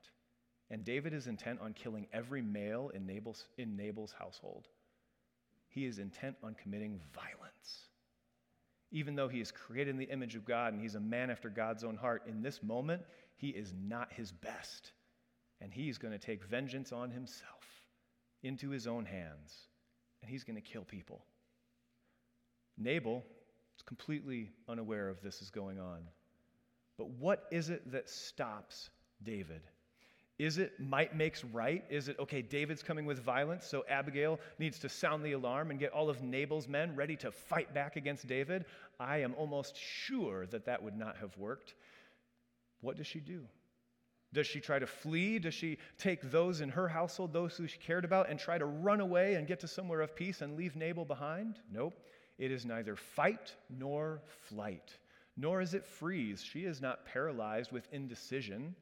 And 0.70 0.86
David 0.86 1.14
is 1.14 1.28
intent 1.28 1.60
on 1.60 1.74
killing 1.74 2.08
every 2.14 2.42
male 2.42 2.90
in 2.94 3.06
Nabal's, 3.06 3.48
in 3.58 3.76
Nabal's 3.76 4.14
household. 4.18 4.68
He 5.70 5.86
is 5.86 6.00
intent 6.00 6.36
on 6.44 6.56
committing 6.56 7.00
violence. 7.14 7.88
Even 8.92 9.16
though 9.16 9.28
he 9.28 9.42
is 9.42 9.52
created 9.52 9.92
in 9.92 9.98
the 9.98 10.06
image 10.06 10.36
of 10.36 10.46
God 10.46 10.74
and 10.74 10.82
he's 10.82 10.96
a 10.96 11.00
man 11.00 11.30
after 11.30 11.50
God's 11.50 11.84
own 11.84 11.98
heart, 11.98 12.24
in 12.28 12.42
this 12.42 12.64
moment, 12.64 13.02
he 13.36 13.50
is 13.50 13.74
not 13.78 14.12
his 14.14 14.32
best. 14.32 14.92
And 15.60 15.74
he's 15.74 15.98
going 15.98 16.14
to 16.14 16.20
take 16.20 16.44
vengeance 16.44 16.92
on 16.92 17.12
himself 17.12 17.66
into 18.44 18.70
his 18.70 18.88
own 18.88 19.06
hands, 19.06 19.68
and 20.22 20.30
he's 20.30 20.44
going 20.44 20.56
to 20.56 20.62
kill 20.62 20.84
people. 20.84 21.24
Nabal 22.78 23.24
is 23.76 23.82
completely 23.84 24.52
unaware 24.70 25.10
of 25.10 25.22
this 25.22 25.42
is 25.42 25.50
going 25.50 25.80
on. 25.80 26.02
But 26.98 27.10
what 27.10 27.46
is 27.52 27.70
it 27.70 27.92
that 27.92 28.10
stops 28.10 28.90
David? 29.24 29.62
Is 30.40 30.60
it 30.60 30.80
might 30.80 31.16
makes 31.16 31.44
right? 31.44 31.84
Is 31.90 32.10
it, 32.10 32.20
okay, 32.20 32.44
David's 32.44 32.84
coming 32.84 33.06
with 33.06 33.20
violence, 33.24 33.66
so 33.66 33.84
Abigail 33.90 34.40
needs 34.60 34.78
to 34.80 34.90
sound 34.90 35.24
the 35.24 35.32
alarm 35.32 35.72
and 35.72 35.80
get 35.80 35.92
all 35.92 36.10
of 36.10 36.22
Nabal's 36.22 36.68
men 36.68 36.96
ready 36.96 37.16
to 37.18 37.32
fight 37.32 37.74
back 37.74 37.96
against 37.96 38.28
David? 38.28 38.66
I 39.00 39.18
am 39.18 39.34
almost 39.36 39.76
sure 39.76 40.46
that 40.48 40.66
that 40.66 40.84
would 40.84 40.96
not 40.96 41.18
have 41.18 41.36
worked. 41.38 41.74
What 42.82 42.98
does 42.98 43.08
she 43.08 43.20
do? 43.20 43.42
Does 44.34 44.46
she 44.46 44.60
try 44.60 44.78
to 44.78 44.86
flee? 44.86 45.40
Does 45.40 45.56
she 45.56 45.80
take 45.98 46.30
those 46.30 46.62
in 46.62 46.70
her 46.70 46.88
household, 46.88 47.34
those 47.34 47.56
who 47.58 47.66
she 47.66 47.80
cared 47.80 48.06
about, 48.06 48.30
and 48.30 48.40
try 48.40 48.60
to 48.60 48.66
run 48.66 49.00
away 49.00 49.36
and 49.36 49.48
get 49.48 49.62
to 49.62 49.68
somewhere 49.68 50.02
of 50.02 50.16
peace 50.16 50.42
and 50.42 50.56
leave 50.56 50.76
Nabal 50.76 51.06
behind? 51.06 51.60
Nope. 51.72 52.00
It 52.38 52.52
is 52.52 52.66
neither 52.66 52.96
fight 52.96 53.56
nor 53.70 54.22
flight, 54.48 54.94
nor 55.36 55.62
is 55.62 55.74
it 55.74 55.86
freeze. 55.86 56.44
She 56.44 56.66
is 56.66 56.82
not 56.82 57.06
paralyzed 57.06 57.72
with 57.72 57.88
indecision, 57.92 58.76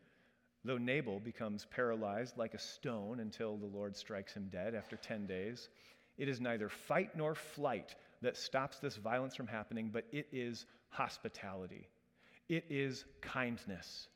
though 0.65 0.78
Nabal 0.78 1.19
becomes 1.19 1.65
paralyzed 1.65 2.38
like 2.38 2.54
a 2.54 2.60
stone 2.60 3.19
until 3.19 3.56
the 3.56 3.65
Lord 3.67 3.95
strikes 3.95 4.34
him 4.34 4.49
dead 4.51 4.73
after 4.73 4.97
10 4.97 5.28
days. 5.28 5.69
It 6.17 6.28
is 6.28 6.41
neither 6.41 6.69
fight 6.69 7.15
nor 7.15 7.36
flight 7.36 7.95
that 8.21 8.36
stops 8.36 8.80
this 8.80 8.95
violence 8.95 9.36
from 9.36 9.47
happening, 9.47 9.89
but 9.93 10.06
it 10.12 10.28
is 10.32 10.65
hospitality. 10.89 11.88
It 12.49 12.65
is 12.69 13.06
kindness. 13.21 14.08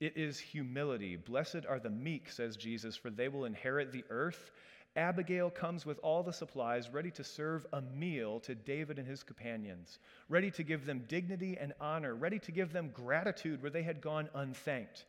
It 0.00 0.16
is 0.16 0.38
humility. 0.38 1.16
Blessed 1.16 1.64
are 1.68 1.78
the 1.78 1.90
meek, 1.90 2.30
says 2.30 2.56
Jesus, 2.56 2.96
for 2.96 3.10
they 3.10 3.28
will 3.28 3.44
inherit 3.44 3.92
the 3.92 4.04
earth. 4.10 4.50
Abigail 4.96 5.50
comes 5.50 5.86
with 5.86 5.98
all 6.00 6.22
the 6.22 6.32
supplies, 6.32 6.90
ready 6.90 7.10
to 7.12 7.24
serve 7.24 7.66
a 7.72 7.80
meal 7.80 8.40
to 8.40 8.54
David 8.54 8.98
and 8.98 9.08
his 9.08 9.22
companions, 9.22 9.98
ready 10.28 10.50
to 10.52 10.62
give 10.62 10.86
them 10.86 11.04
dignity 11.08 11.56
and 11.58 11.72
honor, 11.80 12.14
ready 12.14 12.38
to 12.40 12.52
give 12.52 12.72
them 12.72 12.90
gratitude 12.92 13.62
where 13.62 13.70
they 13.70 13.82
had 13.82 14.00
gone 14.00 14.28
unthanked. 14.34 15.06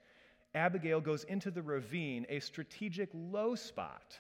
Abigail 0.56 1.02
goes 1.02 1.26
into 1.26 1.52
the 1.52 1.62
ravine, 1.62 2.26
a 2.30 2.40
strategic 2.40 3.10
low 3.14 3.56
spot. 3.56 4.18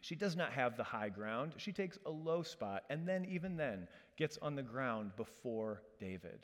She 0.00 0.14
does 0.14 0.36
not 0.36 0.52
have 0.52 0.76
the 0.76 0.84
high 0.84 1.08
ground. 1.08 1.54
She 1.56 1.72
takes 1.72 1.98
a 2.06 2.10
low 2.10 2.42
spot 2.42 2.84
and 2.88 3.06
then, 3.06 3.24
even 3.26 3.56
then, 3.56 3.88
gets 4.16 4.38
on 4.40 4.54
the 4.54 4.62
ground 4.62 5.12
before 5.16 5.82
David. 6.00 6.40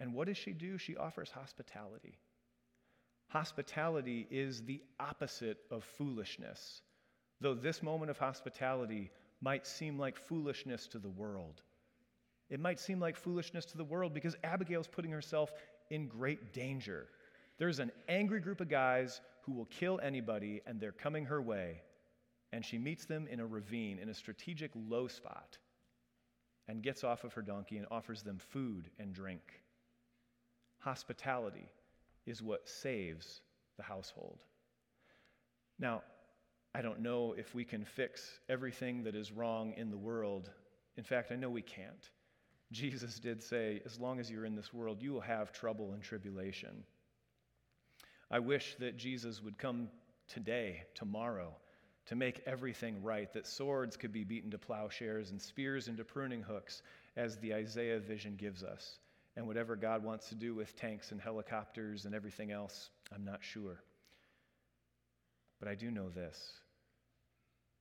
And 0.00 0.14
what 0.14 0.28
does 0.28 0.36
she 0.36 0.52
do? 0.52 0.78
She 0.78 0.96
offers 0.96 1.30
hospitality. 1.30 2.18
Hospitality 3.28 4.26
is 4.30 4.62
the 4.62 4.80
opposite 5.00 5.58
of 5.70 5.84
foolishness, 5.84 6.82
though 7.40 7.54
this 7.54 7.82
moment 7.82 8.10
of 8.10 8.18
hospitality 8.18 9.10
might 9.40 9.66
seem 9.66 9.98
like 9.98 10.16
foolishness 10.16 10.86
to 10.88 10.98
the 10.98 11.08
world. 11.08 11.62
It 12.50 12.60
might 12.60 12.78
seem 12.78 13.00
like 13.00 13.16
foolishness 13.16 13.64
to 13.66 13.76
the 13.76 13.84
world 13.84 14.14
because 14.14 14.36
Abigail's 14.44 14.86
putting 14.86 15.10
herself 15.10 15.52
in 15.90 16.06
great 16.06 16.52
danger. 16.52 17.08
There's 17.58 17.78
an 17.78 17.92
angry 18.08 18.40
group 18.40 18.60
of 18.60 18.68
guys 18.68 19.20
who 19.42 19.52
will 19.52 19.66
kill 19.66 20.00
anybody, 20.02 20.60
and 20.66 20.80
they're 20.80 20.92
coming 20.92 21.24
her 21.26 21.40
way. 21.40 21.80
And 22.52 22.64
she 22.64 22.78
meets 22.78 23.06
them 23.06 23.26
in 23.30 23.40
a 23.40 23.46
ravine, 23.46 23.98
in 23.98 24.08
a 24.08 24.14
strategic 24.14 24.70
low 24.74 25.08
spot, 25.08 25.58
and 26.68 26.82
gets 26.82 27.04
off 27.04 27.24
of 27.24 27.32
her 27.34 27.42
donkey 27.42 27.76
and 27.76 27.86
offers 27.90 28.22
them 28.22 28.38
food 28.38 28.90
and 28.98 29.12
drink. 29.12 29.62
Hospitality 30.78 31.68
is 32.26 32.42
what 32.42 32.68
saves 32.68 33.40
the 33.76 33.82
household. 33.82 34.38
Now, 35.78 36.02
I 36.74 36.82
don't 36.82 37.00
know 37.00 37.34
if 37.38 37.54
we 37.54 37.64
can 37.64 37.84
fix 37.84 38.40
everything 38.48 39.02
that 39.04 39.14
is 39.14 39.32
wrong 39.32 39.72
in 39.76 39.90
the 39.90 39.96
world. 39.96 40.50
In 40.96 41.04
fact, 41.04 41.32
I 41.32 41.36
know 41.36 41.50
we 41.50 41.62
can't. 41.62 42.10
Jesus 42.72 43.18
did 43.18 43.42
say, 43.42 43.80
as 43.86 43.98
long 43.98 44.18
as 44.18 44.30
you're 44.30 44.44
in 44.44 44.56
this 44.56 44.74
world, 44.74 45.00
you 45.00 45.12
will 45.12 45.20
have 45.20 45.52
trouble 45.52 45.92
and 45.92 46.02
tribulation. 46.02 46.84
I 48.30 48.38
wish 48.38 48.76
that 48.80 48.96
Jesus 48.96 49.42
would 49.42 49.58
come 49.58 49.88
today, 50.28 50.82
tomorrow, 50.94 51.54
to 52.06 52.16
make 52.16 52.42
everything 52.46 53.02
right, 53.02 53.32
that 53.32 53.46
swords 53.46 53.96
could 53.96 54.12
be 54.12 54.24
beaten 54.24 54.50
to 54.50 54.58
plowshares 54.58 55.30
and 55.30 55.40
spears 55.40 55.88
into 55.88 56.04
pruning 56.04 56.42
hooks, 56.42 56.82
as 57.16 57.36
the 57.38 57.54
Isaiah 57.54 57.98
vision 57.98 58.36
gives 58.36 58.62
us 58.62 58.98
and 59.36 59.46
whatever 59.46 59.76
God 59.76 60.02
wants 60.02 60.28
to 60.30 60.34
do 60.34 60.54
with 60.54 60.74
tanks 60.76 61.12
and 61.12 61.20
helicopters 61.20 62.06
and 62.06 62.14
everything 62.14 62.50
else, 62.50 62.90
I'm 63.14 63.24
not 63.24 63.40
sure. 63.42 63.82
But 65.60 65.68
I 65.68 65.74
do 65.74 65.90
know 65.90 66.08
this. 66.08 66.52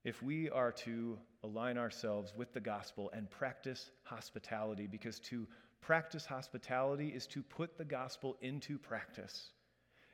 If 0.03 0.21
we 0.21 0.49
are 0.49 0.71
to 0.71 1.17
align 1.43 1.77
ourselves 1.77 2.33
with 2.35 2.53
the 2.53 2.59
gospel 2.59 3.09
and 3.13 3.29
practice 3.29 3.89
hospitality, 4.03 4.85
because 4.85 5.19
to 5.21 5.47
practice 5.81 6.25
hospitality 6.25 7.09
is 7.09 7.25
to 7.27 7.41
put 7.41 7.77
the 7.77 7.85
gospel 7.85 8.37
into 8.41 8.77
practice. 8.77 9.49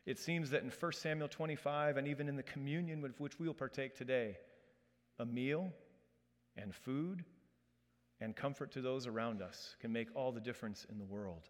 It 0.05 0.17
seems 0.17 0.49
that 0.49 0.63
in 0.63 0.69
1 0.71 0.91
Samuel 0.93 1.27
25 1.27 1.97
and 1.97 2.07
even 2.07 2.27
in 2.27 2.35
the 2.35 2.43
communion 2.43 3.01
with 3.01 3.19
which 3.19 3.39
we 3.39 3.47
will 3.47 3.53
partake 3.53 3.95
today, 3.95 4.37
a 5.19 5.25
meal 5.25 5.71
and 6.57 6.73
food 6.73 7.23
and 8.19 8.35
comfort 8.35 8.71
to 8.71 8.81
those 8.81 9.05
around 9.07 9.41
us 9.41 9.75
can 9.79 9.91
make 9.91 10.07
all 10.15 10.31
the 10.31 10.39
difference 10.39 10.85
in 10.89 10.97
the 10.97 11.05
world. 11.05 11.49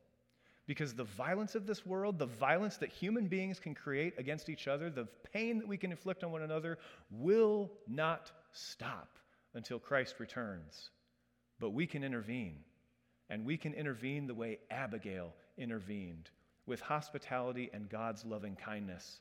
Because 0.67 0.93
the 0.93 1.03
violence 1.03 1.55
of 1.55 1.65
this 1.65 1.85
world, 1.85 2.19
the 2.19 2.25
violence 2.25 2.77
that 2.77 2.89
human 2.89 3.27
beings 3.27 3.59
can 3.59 3.73
create 3.73 4.13
against 4.17 4.47
each 4.47 4.67
other, 4.67 4.89
the 4.89 5.07
pain 5.33 5.57
that 5.57 5.67
we 5.67 5.77
can 5.77 5.91
inflict 5.91 6.23
on 6.23 6.31
one 6.31 6.43
another, 6.43 6.77
will 7.09 7.71
not 7.87 8.31
stop 8.51 9.17
until 9.53 9.79
Christ 9.79 10.15
returns. 10.19 10.91
But 11.59 11.71
we 11.71 11.87
can 11.87 12.03
intervene. 12.03 12.59
And 13.29 13.45
we 13.45 13.57
can 13.57 13.73
intervene 13.73 14.27
the 14.27 14.33
way 14.33 14.59
Abigail 14.69 15.33
intervened 15.57 16.29
with 16.71 16.79
hospitality 16.79 17.69
and 17.73 17.89
God's 17.89 18.23
loving 18.23 18.55
kindness 18.55 19.19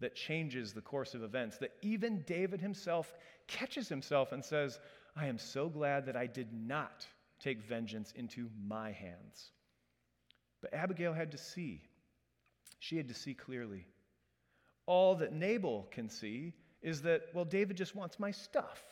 that 0.00 0.16
changes 0.16 0.72
the 0.72 0.80
course 0.80 1.14
of 1.14 1.22
events. 1.22 1.56
That 1.58 1.70
even 1.80 2.24
David 2.26 2.60
himself 2.60 3.14
catches 3.46 3.88
himself 3.88 4.32
and 4.32 4.44
says, 4.44 4.80
I 5.14 5.28
am 5.28 5.38
so 5.38 5.68
glad 5.68 6.06
that 6.06 6.16
I 6.16 6.26
did 6.26 6.48
not 6.52 7.06
take 7.38 7.62
vengeance 7.62 8.12
into 8.16 8.50
my 8.66 8.90
hands. 8.90 9.52
But 10.60 10.74
Abigail 10.74 11.12
had 11.12 11.30
to 11.30 11.38
see. 11.38 11.82
She 12.80 12.96
had 12.96 13.06
to 13.06 13.14
see 13.14 13.32
clearly. 13.32 13.86
All 14.86 15.14
that 15.14 15.32
Nabal 15.32 15.86
can 15.92 16.08
see 16.08 16.52
is 16.82 17.02
that, 17.02 17.26
well, 17.32 17.44
David 17.44 17.76
just 17.76 17.94
wants 17.94 18.18
my 18.18 18.32
stuff. 18.32 18.82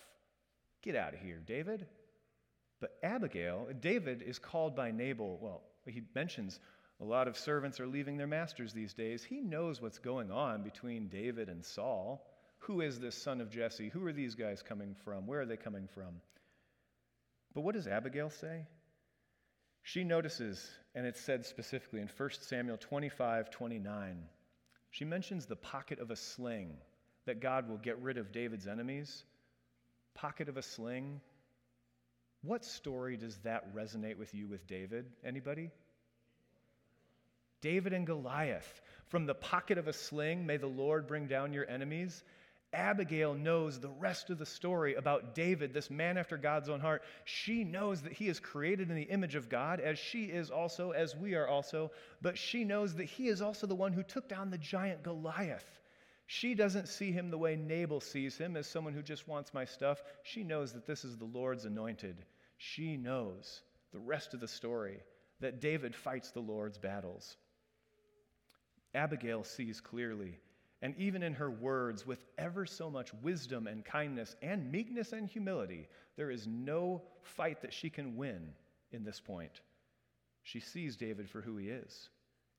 Get 0.81 0.95
out 0.95 1.13
of 1.13 1.19
here, 1.19 1.43
David. 1.45 1.87
But 2.81 2.99
Abigail, 3.03 3.67
David 3.81 4.23
is 4.23 4.39
called 4.39 4.77
by 4.77 4.93
Nabal, 4.93 5.41
well, 5.43 5.65
he 5.89 6.03
mentions 6.15 6.61
a 7.01 7.05
lot 7.05 7.29
of 7.29 7.37
servants 7.37 7.79
are 7.79 7.87
leaving 7.87 8.17
their 8.17 8.27
masters 8.27 8.73
these 8.73 8.95
days. 8.95 9.23
He 9.23 9.41
knows 9.41 9.81
what's 9.81 9.99
going 9.99 10.31
on 10.31 10.63
between 10.63 11.09
David 11.09 11.49
and 11.49 11.65
Saul. 11.65 12.27
Who 12.61 12.81
is 12.81 12.99
this 12.99 13.15
son 13.15 13.41
of 13.41 13.51
Jesse? 13.51 13.91
Who 13.91 14.07
are 14.07 14.13
these 14.13 14.35
guys 14.35 14.63
coming 14.63 14.95
from? 15.05 15.27
Where 15.27 15.41
are 15.41 15.47
they 15.47 15.59
coming 15.59 15.89
from? 15.95 16.21
But 17.55 17.63
what 17.63 17.75
does 17.75 17.87
Abigail 17.87 18.31
say? 18.31 18.67
She 19.83 20.05
notices, 20.05 20.69
and 20.95 21.07
it's 21.07 21.21
said 21.21 21.45
specifically 21.47 22.01
in 22.01 22.09
1 22.17 22.31
Samuel 22.41 22.79
25 22.79 23.51
29, 23.51 24.25
she 24.91 25.05
mentions 25.05 25.47
the 25.47 25.57
pocket 25.57 26.01
of 26.01 26.11
a 26.11 26.17
sling 26.17 26.79
that 27.27 27.41
God 27.41 27.69
will 27.69 27.77
get 27.77 28.01
rid 28.01 28.17
of 28.17 28.33
David's 28.33 28.67
enemies. 28.67 29.25
Pocket 30.15 30.49
of 30.49 30.57
a 30.57 30.63
sling. 30.63 31.21
What 32.43 32.65
story 32.65 33.17
does 33.17 33.37
that 33.45 33.75
resonate 33.75 34.17
with 34.17 34.35
you 34.35 34.49
with 34.49 34.67
David? 34.67 35.07
Anybody? 35.25 35.71
David 37.61 37.93
and 37.93 38.07
Goliath. 38.07 38.81
From 39.09 39.27
the 39.27 39.35
pocket 39.35 39.79
of 39.79 39.89
a 39.89 39.93
sling, 39.93 40.47
may 40.47 40.57
the 40.57 40.67
Lord 40.67 41.07
bring 41.07 41.27
down 41.27 41.53
your 41.53 41.69
enemies. 41.69 42.25
Abigail 42.73 43.35
knows 43.35 43.79
the 43.79 43.89
rest 43.89 44.29
of 44.31 44.39
the 44.39 44.47
story 44.47 44.95
about 44.95 45.35
David, 45.35 45.73
this 45.73 45.89
man 45.89 46.19
after 46.19 46.37
God's 46.37 46.69
own 46.69 46.81
heart. 46.81 47.03
She 47.25 47.65
knows 47.65 48.03
that 48.03 48.13
he 48.13 48.29
is 48.29 48.41
created 48.41 48.91
in 48.91 48.97
the 48.97 49.03
image 49.03 49.35
of 49.35 49.49
God, 49.49 49.81
as 49.81 49.99
she 49.99 50.25
is 50.25 50.51
also, 50.51 50.91
as 50.91 51.17
we 51.17 51.35
are 51.35 51.47
also, 51.47 51.93
but 52.21 52.37
she 52.37 52.65
knows 52.65 52.95
that 52.97 53.05
he 53.05 53.29
is 53.29 53.41
also 53.41 53.67
the 53.67 53.75
one 53.75 53.93
who 53.93 54.03
took 54.03 54.29
down 54.29 54.51
the 54.51 54.59
giant 54.59 55.03
Goliath. 55.03 55.81
She 56.27 56.55
doesn't 56.55 56.89
see 56.89 57.13
him 57.13 57.31
the 57.31 57.39
way 57.39 57.55
Nabal 57.55 58.01
sees 58.01 58.37
him, 58.37 58.57
as 58.57 58.67
someone 58.67 58.95
who 58.95 59.03
just 59.03 59.29
wants 59.29 59.55
my 59.55 59.65
stuff. 59.65 60.03
She 60.25 60.43
knows 60.43 60.73
that 60.73 60.87
this 60.87 61.05
is 61.05 61.17
the 61.17 61.25
Lord's 61.25 61.65
anointed. 61.65 62.25
She 62.59 62.97
knows 62.97 63.63
the 63.93 64.01
rest 64.01 64.35
of 64.35 64.41
the 64.41 64.49
story 64.49 64.99
that 65.41 65.61
David 65.61 65.95
fights 65.95 66.33
the 66.33 66.41
Lord's 66.41 66.79
battles. 66.79 67.37
Abigail 68.97 69.45
sees 69.45 69.81
clearly 69.81 70.41
and 70.83 70.95
even 70.99 71.23
in 71.23 71.35
her 71.35 71.51
words, 71.51 72.07
with 72.07 72.25
ever 72.39 72.67
so 72.67 72.91
much 72.91 73.13
wisdom 73.15 73.67
and 73.67 73.85
kindness 73.85 74.37
and 74.43 74.71
meekness 74.71 75.13
and 75.13 75.29
humility, 75.29 75.89
there 76.17 76.31
is 76.31 76.47
no 76.47 77.03
fight 77.23 77.63
that 77.63 77.73
she 77.73 77.91
can 77.91 78.17
win 78.17 78.53
in 78.93 79.03
this 79.03 79.19
point. 79.19 79.63
She 80.45 80.61
sees 80.61 80.97
David 80.97 81.29
for 81.29 81.41
who 81.41 81.57
he 81.57 81.71
is 81.71 82.11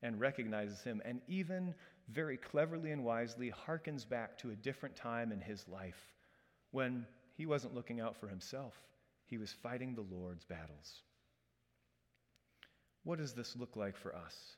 and 0.02 0.19
recognizes 0.19 0.84
him, 0.84 1.02
and 1.06 1.21
even 1.30 1.73
very 2.10 2.38
cleverly 2.38 2.91
and 2.91 3.04
wisely 3.04 3.50
harkens 3.52 4.08
back 4.08 4.38
to 4.39 4.52
a 4.52 4.56
different 4.56 4.95
time 4.95 5.32
in 5.32 5.39
his 5.39 5.67
life 5.67 6.13
when 6.71 7.06
he 7.34 7.45
wasn't 7.45 7.73
looking 7.73 8.02
out 8.02 8.17
for 8.17 8.28
himself, 8.28 8.73
he 9.26 9.38
was 9.38 9.54
fighting 9.54 9.95
the 9.95 10.06
Lord's 10.13 10.43
battles. 10.43 11.02
What 13.06 13.19
does 13.19 13.34
this 13.34 13.56
look 13.56 13.78
like 13.78 13.95
for 13.95 14.13
us? 14.13 14.57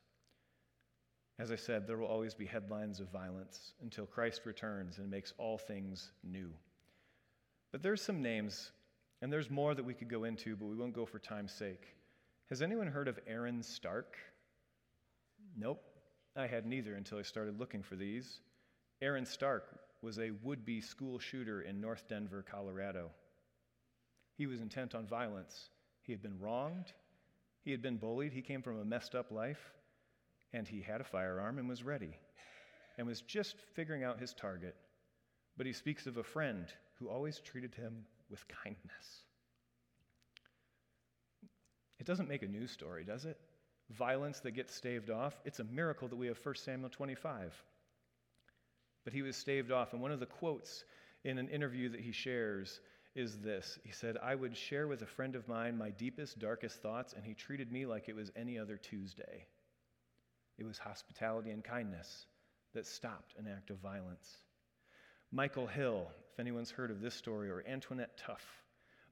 As 1.40 1.52
I 1.52 1.56
said, 1.56 1.88
there 1.88 1.98
will 1.98 2.08
always 2.08 2.34
be 2.34 2.46
headlines 2.46 3.00
of 3.00 3.08
violence 3.08 3.72
until 3.82 4.06
Christ 4.06 4.42
returns 4.46 4.98
and 4.98 5.10
makes 5.10 5.34
all 5.38 5.58
things 5.58 6.12
new. 6.22 6.52
But 7.72 7.82
there's 7.82 8.02
some 8.02 8.22
names, 8.22 8.72
and 9.22 9.32
there's 9.32 9.50
more 9.50 9.74
that 9.74 9.86
we 9.86 9.94
could 9.94 10.10
go 10.10 10.26
into, 10.26 10.58
but 10.58 10.66
we 10.66 10.76
won't 10.76 10.94
go 10.94 11.06
for 11.06 11.18
time's 11.18 11.54
sake. 11.54 11.96
Has 12.50 12.62
anyone 12.62 12.88
heard 12.88 13.08
of 13.08 13.20
Aaron 13.26 13.64
Stark? 13.64 14.18
Nope. 15.58 15.82
I 16.36 16.46
had 16.46 16.66
neither 16.66 16.96
until 16.96 17.20
I 17.20 17.22
started 17.22 17.58
looking 17.58 17.84
for 17.84 17.96
these. 17.96 18.42
Aaron 19.02 19.26
Stark 19.26 19.80
was 20.02 20.20
a 20.20 20.32
would 20.44 20.66
be 20.66 20.82
school 20.82 21.20
shooter 21.20 21.62
in 21.62 21.80
North 21.80 22.04
Denver, 22.10 22.44
Colorado. 22.50 23.12
He 24.38 24.46
was 24.46 24.60
intent 24.60 24.94
on 24.94 25.08
violence. 25.08 25.70
He 26.02 26.12
had 26.12 26.22
been 26.22 26.38
wronged, 26.40 26.92
he 27.64 27.72
had 27.72 27.82
been 27.82 27.98
bullied, 27.98 28.34
he 28.34 28.42
came 28.42 28.62
from 28.62 28.80
a 28.80 28.86
messed 28.86 29.16
up 29.16 29.32
life, 29.32 29.74
and 30.54 30.68
he 30.68 30.82
had 30.82 31.02
a 31.02 31.06
firearm 31.06 31.58
and 31.58 31.70
was 31.70 31.84
ready 31.84 32.18
and 32.98 33.08
was 33.08 33.22
just 33.22 33.56
figuring 33.76 34.04
out 34.04 34.20
his 34.20 34.34
target. 34.34 34.76
But 35.58 35.66
he 35.66 35.74
speaks 35.74 36.08
of 36.08 36.18
a 36.18 36.24
friend 36.24 36.66
who 37.00 37.10
always 37.10 37.40
treated 37.40 37.76
him 37.76 38.06
with 38.30 38.44
kindness. 38.64 39.24
It 42.00 42.06
doesn't 42.06 42.30
make 42.30 42.44
a 42.44 42.48
news 42.48 42.72
story, 42.72 43.04
does 43.04 43.26
it? 43.26 43.38
Violence 43.90 44.40
that 44.42 44.52
gets 44.52 44.74
staved 44.74 45.10
off. 45.10 45.34
It's 45.46 45.60
a 45.60 45.64
miracle 45.64 46.08
that 46.08 46.16
we 46.16 46.28
have 46.28 46.40
1 46.44 46.56
Samuel 46.56 46.90
25. 46.90 47.54
But 49.04 49.14
he 49.14 49.22
was 49.22 49.36
staved 49.36 49.72
off. 49.72 49.94
And 49.94 50.02
one 50.02 50.12
of 50.12 50.20
the 50.20 50.26
quotes 50.26 50.84
in 51.24 51.38
an 51.38 51.50
interview 51.50 51.90
that 51.90 52.02
he 52.02 52.12
shares 52.12 52.80
is 53.16 53.40
this 53.40 53.80
He 53.84 53.92
said, 53.92 54.18
I 54.22 54.36
would 54.36 54.56
share 54.56 54.88
with 54.88 55.02
a 55.02 55.08
friend 55.08 55.36
of 55.36 55.48
mine 55.48 55.78
my 55.78 55.90
deepest, 55.90 56.40
darkest 56.40 56.82
thoughts, 56.82 57.14
and 57.14 57.26
he 57.26 57.34
treated 57.34 57.72
me 57.72 57.86
like 57.86 58.08
it 58.08 58.16
was 58.16 58.32
any 58.36 58.58
other 58.58 58.78
Tuesday. 58.78 59.46
It 60.60 60.66
was 60.66 60.78
hospitality 60.78 61.52
and 61.52 61.64
kindness 61.64 62.26
that 62.74 62.86
stopped 62.86 63.34
an 63.40 63.48
act 63.48 63.70
of 63.70 63.78
violence. 63.78 64.30
Michael 65.32 65.68
Hill, 65.68 66.08
if 66.34 66.40
anyone's 66.40 66.70
heard 66.70 66.92
of 66.92 67.02
this 67.02 67.16
story, 67.16 67.50
or 67.50 67.64
Antoinette 67.66 68.18
Tuff. 68.18 68.44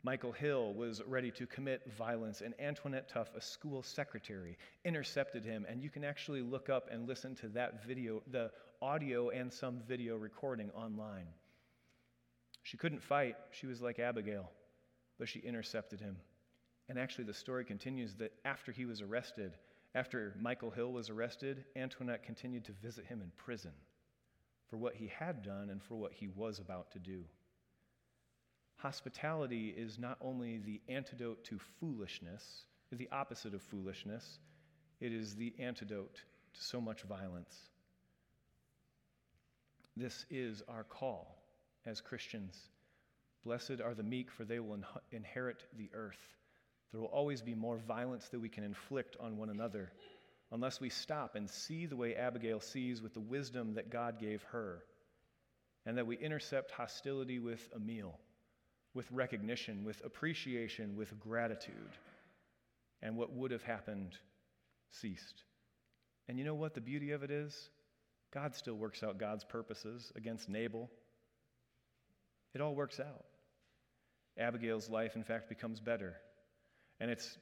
Michael 0.03 0.33
Hill 0.33 0.73
was 0.73 1.01
ready 1.07 1.31
to 1.31 1.47
commit 1.47 1.81
violence, 1.97 2.41
and 2.41 2.53
Antoinette 2.59 3.09
Tuff, 3.09 3.29
a 3.35 3.41
school 3.41 3.81
secretary, 3.81 4.57
intercepted 4.83 5.45
him. 5.45 5.65
And 5.69 5.81
you 5.81 5.89
can 5.89 6.03
actually 6.03 6.41
look 6.41 6.69
up 6.69 6.89
and 6.91 7.07
listen 7.07 7.35
to 7.35 7.47
that 7.49 7.85
video, 7.85 8.21
the 8.29 8.51
audio 8.81 9.29
and 9.29 9.51
some 9.51 9.79
video 9.87 10.17
recording 10.17 10.69
online. 10.71 11.27
She 12.63 12.77
couldn't 12.77 13.01
fight, 13.01 13.35
she 13.51 13.67
was 13.67 13.81
like 13.81 13.99
Abigail, 13.99 14.51
but 15.17 15.29
she 15.29 15.39
intercepted 15.39 16.01
him. 16.01 16.17
And 16.89 16.99
actually, 16.99 17.25
the 17.25 17.33
story 17.33 17.63
continues 17.63 18.15
that 18.15 18.33
after 18.43 18.71
he 18.71 18.85
was 18.85 19.01
arrested, 19.01 19.53
after 19.95 20.35
Michael 20.39 20.71
Hill 20.71 20.91
was 20.91 21.09
arrested, 21.09 21.65
Antoinette 21.75 22.23
continued 22.23 22.65
to 22.65 22.71
visit 22.71 23.05
him 23.05 23.21
in 23.21 23.31
prison 23.35 23.71
for 24.69 24.77
what 24.77 24.95
he 24.95 25.07
had 25.07 25.41
done 25.41 25.69
and 25.69 25.81
for 25.81 25.95
what 25.95 26.13
he 26.13 26.27
was 26.27 26.59
about 26.59 26.91
to 26.91 26.99
do. 26.99 27.23
Hospitality 28.77 29.69
is 29.69 29.97
not 29.97 30.17
only 30.21 30.59
the 30.59 30.81
antidote 30.87 31.43
to 31.45 31.57
foolishness, 31.79 32.65
the 32.91 33.09
opposite 33.11 33.53
of 33.53 33.61
foolishness, 33.61 34.39
it 34.99 35.11
is 35.11 35.35
the 35.35 35.53
antidote 35.57 36.21
to 36.53 36.63
so 36.63 36.79
much 36.79 37.01
violence. 37.03 37.69
This 39.95 40.25
is 40.29 40.61
our 40.67 40.83
call 40.83 41.37
as 41.85 42.01
Christians. 42.01 42.69
Blessed 43.43 43.81
are 43.83 43.95
the 43.95 44.03
meek, 44.03 44.29
for 44.29 44.45
they 44.45 44.59
will 44.59 44.77
inherit 45.11 45.63
the 45.75 45.89
earth. 45.93 46.35
There 46.91 47.01
will 47.01 47.07
always 47.07 47.41
be 47.41 47.55
more 47.55 47.77
violence 47.77 48.27
that 48.29 48.39
we 48.39 48.49
can 48.49 48.63
inflict 48.63 49.17
on 49.19 49.37
one 49.37 49.49
another 49.49 49.91
unless 50.51 50.79
we 50.79 50.89
stop 50.89 51.35
and 51.35 51.49
see 51.49 51.85
the 51.85 51.97
way 51.97 52.15
Abigail 52.15 52.61
sees 52.61 53.01
with 53.01 53.13
the 53.13 53.19
wisdom 53.19 53.73
that 53.73 53.91
God 53.91 54.19
gave 54.19 54.41
her, 54.43 54.83
and 55.85 55.97
that 55.97 56.07
we 56.07 56.17
intercept 56.17 56.71
hostility 56.71 57.39
with 57.39 57.67
a 57.75 57.79
meal, 57.79 58.17
with 58.93 59.11
recognition, 59.11 59.83
with 59.83 60.01
appreciation, 60.05 60.95
with 60.95 61.19
gratitude, 61.19 61.73
and 63.01 63.17
what 63.17 63.33
would 63.33 63.51
have 63.51 63.63
happened 63.63 64.15
ceased. 64.91 65.43
And 66.29 66.37
you 66.39 66.45
know 66.45 66.55
what 66.55 66.73
the 66.73 66.81
beauty 66.81 67.11
of 67.11 67.23
it 67.23 67.31
is? 67.31 67.69
God 68.33 68.55
still 68.55 68.75
works 68.75 69.03
out 69.03 69.17
God's 69.17 69.43
purposes 69.43 70.11
against 70.15 70.49
Nabal. 70.49 70.89
It 72.53 72.61
all 72.61 72.75
works 72.75 72.99
out. 72.99 73.25
Abigail's 74.37 74.89
life, 74.89 75.15
in 75.15 75.23
fact, 75.23 75.49
becomes 75.49 75.79
better. 75.79 76.15
And 76.99 77.11
it's 77.11 77.37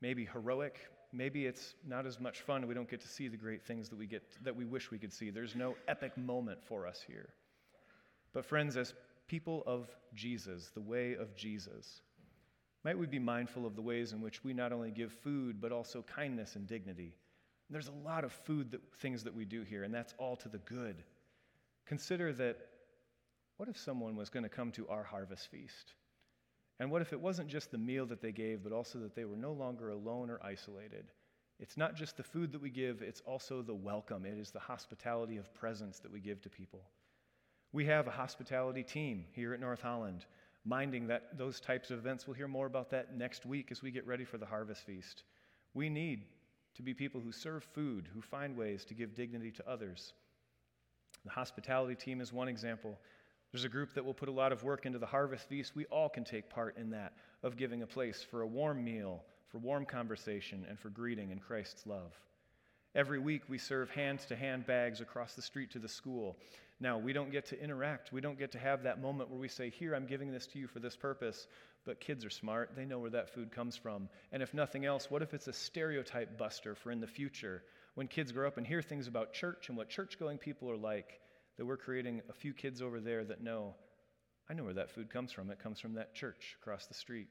maybe 0.00 0.24
heroic, 0.24 0.78
maybe 1.12 1.46
it's 1.46 1.74
not 1.86 2.06
as 2.06 2.18
much 2.20 2.40
fun. 2.40 2.66
We 2.66 2.74
don't 2.74 2.90
get 2.90 3.00
to 3.02 3.08
see 3.08 3.28
the 3.28 3.36
great 3.36 3.62
things 3.62 3.88
that 3.88 3.98
we 3.98 4.06
get 4.06 4.22
that 4.42 4.54
we 4.54 4.64
wish 4.64 4.90
we 4.90 4.98
could 4.98 5.12
see. 5.12 5.30
There's 5.30 5.54
no 5.54 5.76
epic 5.88 6.16
moment 6.16 6.62
for 6.62 6.86
us 6.86 7.02
here. 7.06 7.30
But 8.32 8.44
friends, 8.44 8.76
as 8.76 8.94
people 9.28 9.62
of 9.66 9.88
Jesus, 10.14 10.70
the 10.74 10.80
way 10.80 11.14
of 11.14 11.34
Jesus, 11.36 12.02
might 12.84 12.98
we 12.98 13.06
be 13.06 13.18
mindful 13.18 13.64
of 13.64 13.76
the 13.76 13.82
ways 13.82 14.12
in 14.12 14.20
which 14.20 14.44
we 14.44 14.52
not 14.52 14.72
only 14.72 14.90
give 14.90 15.12
food 15.12 15.60
but 15.60 15.72
also 15.72 16.02
kindness 16.02 16.56
and 16.56 16.66
dignity. 16.66 17.14
There's 17.70 17.88
a 17.88 18.06
lot 18.06 18.24
of 18.24 18.32
food 18.32 18.70
that, 18.72 18.80
things 18.98 19.24
that 19.24 19.34
we 19.34 19.44
do 19.46 19.62
here, 19.62 19.84
and 19.84 19.94
that's 19.94 20.14
all 20.18 20.36
to 20.36 20.48
the 20.48 20.58
good. 20.58 21.02
Consider 21.86 22.32
that 22.34 22.58
what 23.56 23.68
if 23.68 23.78
someone 23.78 24.16
was 24.16 24.28
going 24.28 24.42
to 24.42 24.48
come 24.48 24.70
to 24.72 24.86
our 24.88 25.02
harvest 25.02 25.50
feast? 25.50 25.94
And 26.80 26.90
what 26.90 27.02
if 27.02 27.12
it 27.12 27.20
wasn't 27.20 27.48
just 27.48 27.70
the 27.70 27.78
meal 27.78 28.06
that 28.06 28.20
they 28.20 28.32
gave, 28.32 28.62
but 28.62 28.72
also 28.72 28.98
that 29.00 29.14
they 29.14 29.24
were 29.24 29.36
no 29.36 29.52
longer 29.52 29.90
alone 29.90 30.30
or 30.30 30.40
isolated? 30.42 31.06
It's 31.60 31.76
not 31.76 31.94
just 31.94 32.16
the 32.16 32.22
food 32.22 32.50
that 32.52 32.60
we 32.60 32.70
give, 32.70 33.00
it's 33.00 33.20
also 33.20 33.62
the 33.62 33.74
welcome. 33.74 34.26
It 34.26 34.38
is 34.38 34.50
the 34.50 34.58
hospitality 34.58 35.36
of 35.36 35.54
presence 35.54 36.00
that 36.00 36.10
we 36.10 36.20
give 36.20 36.40
to 36.42 36.48
people. 36.48 36.82
We 37.72 37.86
have 37.86 38.06
a 38.06 38.12
hospitality 38.12 38.82
team 38.82 39.24
here 39.32 39.54
at 39.54 39.60
North 39.60 39.80
Holland, 39.80 40.26
minding 40.64 41.06
that 41.08 41.38
those 41.38 41.60
types 41.60 41.90
of 41.90 41.98
events. 41.98 42.26
We'll 42.26 42.34
hear 42.34 42.48
more 42.48 42.66
about 42.66 42.90
that 42.90 43.16
next 43.16 43.46
week 43.46 43.68
as 43.70 43.82
we 43.82 43.90
get 43.90 44.06
ready 44.06 44.24
for 44.24 44.38
the 44.38 44.46
Harvest 44.46 44.84
Feast. 44.84 45.22
We 45.74 45.88
need 45.88 46.24
to 46.74 46.82
be 46.82 46.94
people 46.94 47.20
who 47.20 47.32
serve 47.32 47.62
food, 47.62 48.08
who 48.12 48.20
find 48.20 48.56
ways 48.56 48.84
to 48.86 48.94
give 48.94 49.14
dignity 49.14 49.52
to 49.52 49.68
others. 49.68 50.12
The 51.24 51.30
hospitality 51.30 51.94
team 51.94 52.20
is 52.20 52.32
one 52.32 52.48
example. 52.48 52.98
There's 53.54 53.62
a 53.62 53.68
group 53.68 53.94
that 53.94 54.04
will 54.04 54.14
put 54.14 54.28
a 54.28 54.32
lot 54.32 54.50
of 54.50 54.64
work 54.64 54.84
into 54.84 54.98
the 54.98 55.06
harvest 55.06 55.48
feast. 55.48 55.76
We 55.76 55.84
all 55.84 56.08
can 56.08 56.24
take 56.24 56.50
part 56.50 56.76
in 56.76 56.90
that, 56.90 57.12
of 57.44 57.56
giving 57.56 57.82
a 57.82 57.86
place 57.86 58.20
for 58.20 58.42
a 58.42 58.46
warm 58.48 58.82
meal, 58.82 59.22
for 59.46 59.58
warm 59.58 59.86
conversation, 59.86 60.66
and 60.68 60.76
for 60.76 60.88
greeting 60.88 61.30
in 61.30 61.38
Christ's 61.38 61.86
love. 61.86 62.10
Every 62.96 63.20
week, 63.20 63.42
we 63.48 63.58
serve 63.58 63.90
hand 63.90 64.18
to 64.26 64.34
hand 64.34 64.66
bags 64.66 65.00
across 65.00 65.34
the 65.34 65.42
street 65.42 65.70
to 65.70 65.78
the 65.78 65.88
school. 65.88 66.36
Now, 66.80 66.98
we 66.98 67.12
don't 67.12 67.30
get 67.30 67.46
to 67.46 67.62
interact. 67.62 68.12
We 68.12 68.20
don't 68.20 68.40
get 68.40 68.50
to 68.52 68.58
have 68.58 68.82
that 68.82 69.00
moment 69.00 69.30
where 69.30 69.38
we 69.38 69.46
say, 69.46 69.70
Here, 69.70 69.94
I'm 69.94 70.06
giving 70.06 70.32
this 70.32 70.48
to 70.48 70.58
you 70.58 70.66
for 70.66 70.80
this 70.80 70.96
purpose. 70.96 71.46
But 71.84 72.00
kids 72.00 72.24
are 72.24 72.30
smart. 72.30 72.72
They 72.74 72.84
know 72.84 72.98
where 72.98 73.10
that 73.10 73.32
food 73.32 73.52
comes 73.52 73.76
from. 73.76 74.08
And 74.32 74.42
if 74.42 74.52
nothing 74.52 74.84
else, 74.84 75.12
what 75.12 75.22
if 75.22 75.32
it's 75.32 75.46
a 75.46 75.52
stereotype 75.52 76.36
buster 76.36 76.74
for 76.74 76.90
in 76.90 76.98
the 76.98 77.06
future? 77.06 77.62
When 77.94 78.08
kids 78.08 78.32
grow 78.32 78.48
up 78.48 78.56
and 78.56 78.66
hear 78.66 78.82
things 78.82 79.06
about 79.06 79.32
church 79.32 79.68
and 79.68 79.78
what 79.78 79.90
church 79.90 80.18
going 80.18 80.38
people 80.38 80.68
are 80.72 80.76
like, 80.76 81.20
that 81.56 81.66
we're 81.66 81.76
creating 81.76 82.22
a 82.28 82.32
few 82.32 82.52
kids 82.52 82.82
over 82.82 83.00
there 83.00 83.24
that 83.24 83.42
know, 83.42 83.74
I 84.48 84.54
know 84.54 84.64
where 84.64 84.74
that 84.74 84.90
food 84.90 85.10
comes 85.10 85.32
from. 85.32 85.50
It 85.50 85.58
comes 85.58 85.80
from 85.80 85.94
that 85.94 86.14
church 86.14 86.56
across 86.60 86.86
the 86.86 86.94
street. 86.94 87.28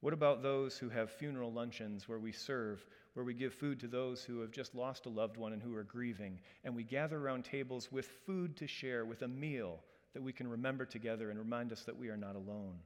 What 0.00 0.12
about 0.12 0.42
those 0.42 0.76
who 0.76 0.88
have 0.88 1.10
funeral 1.10 1.52
luncheons 1.52 2.08
where 2.08 2.18
we 2.18 2.32
serve, 2.32 2.84
where 3.14 3.24
we 3.24 3.34
give 3.34 3.54
food 3.54 3.78
to 3.80 3.86
those 3.86 4.24
who 4.24 4.40
have 4.40 4.50
just 4.50 4.74
lost 4.74 5.06
a 5.06 5.10
loved 5.10 5.36
one 5.36 5.52
and 5.52 5.62
who 5.62 5.76
are 5.76 5.84
grieving, 5.84 6.40
and 6.64 6.74
we 6.74 6.82
gather 6.82 7.18
around 7.18 7.44
tables 7.44 7.92
with 7.92 8.08
food 8.26 8.56
to 8.56 8.66
share, 8.66 9.04
with 9.04 9.22
a 9.22 9.28
meal 9.28 9.78
that 10.12 10.22
we 10.22 10.32
can 10.32 10.48
remember 10.48 10.84
together 10.84 11.30
and 11.30 11.38
remind 11.38 11.72
us 11.72 11.84
that 11.84 11.96
we 11.96 12.08
are 12.08 12.16
not 12.16 12.34
alone? 12.34 12.78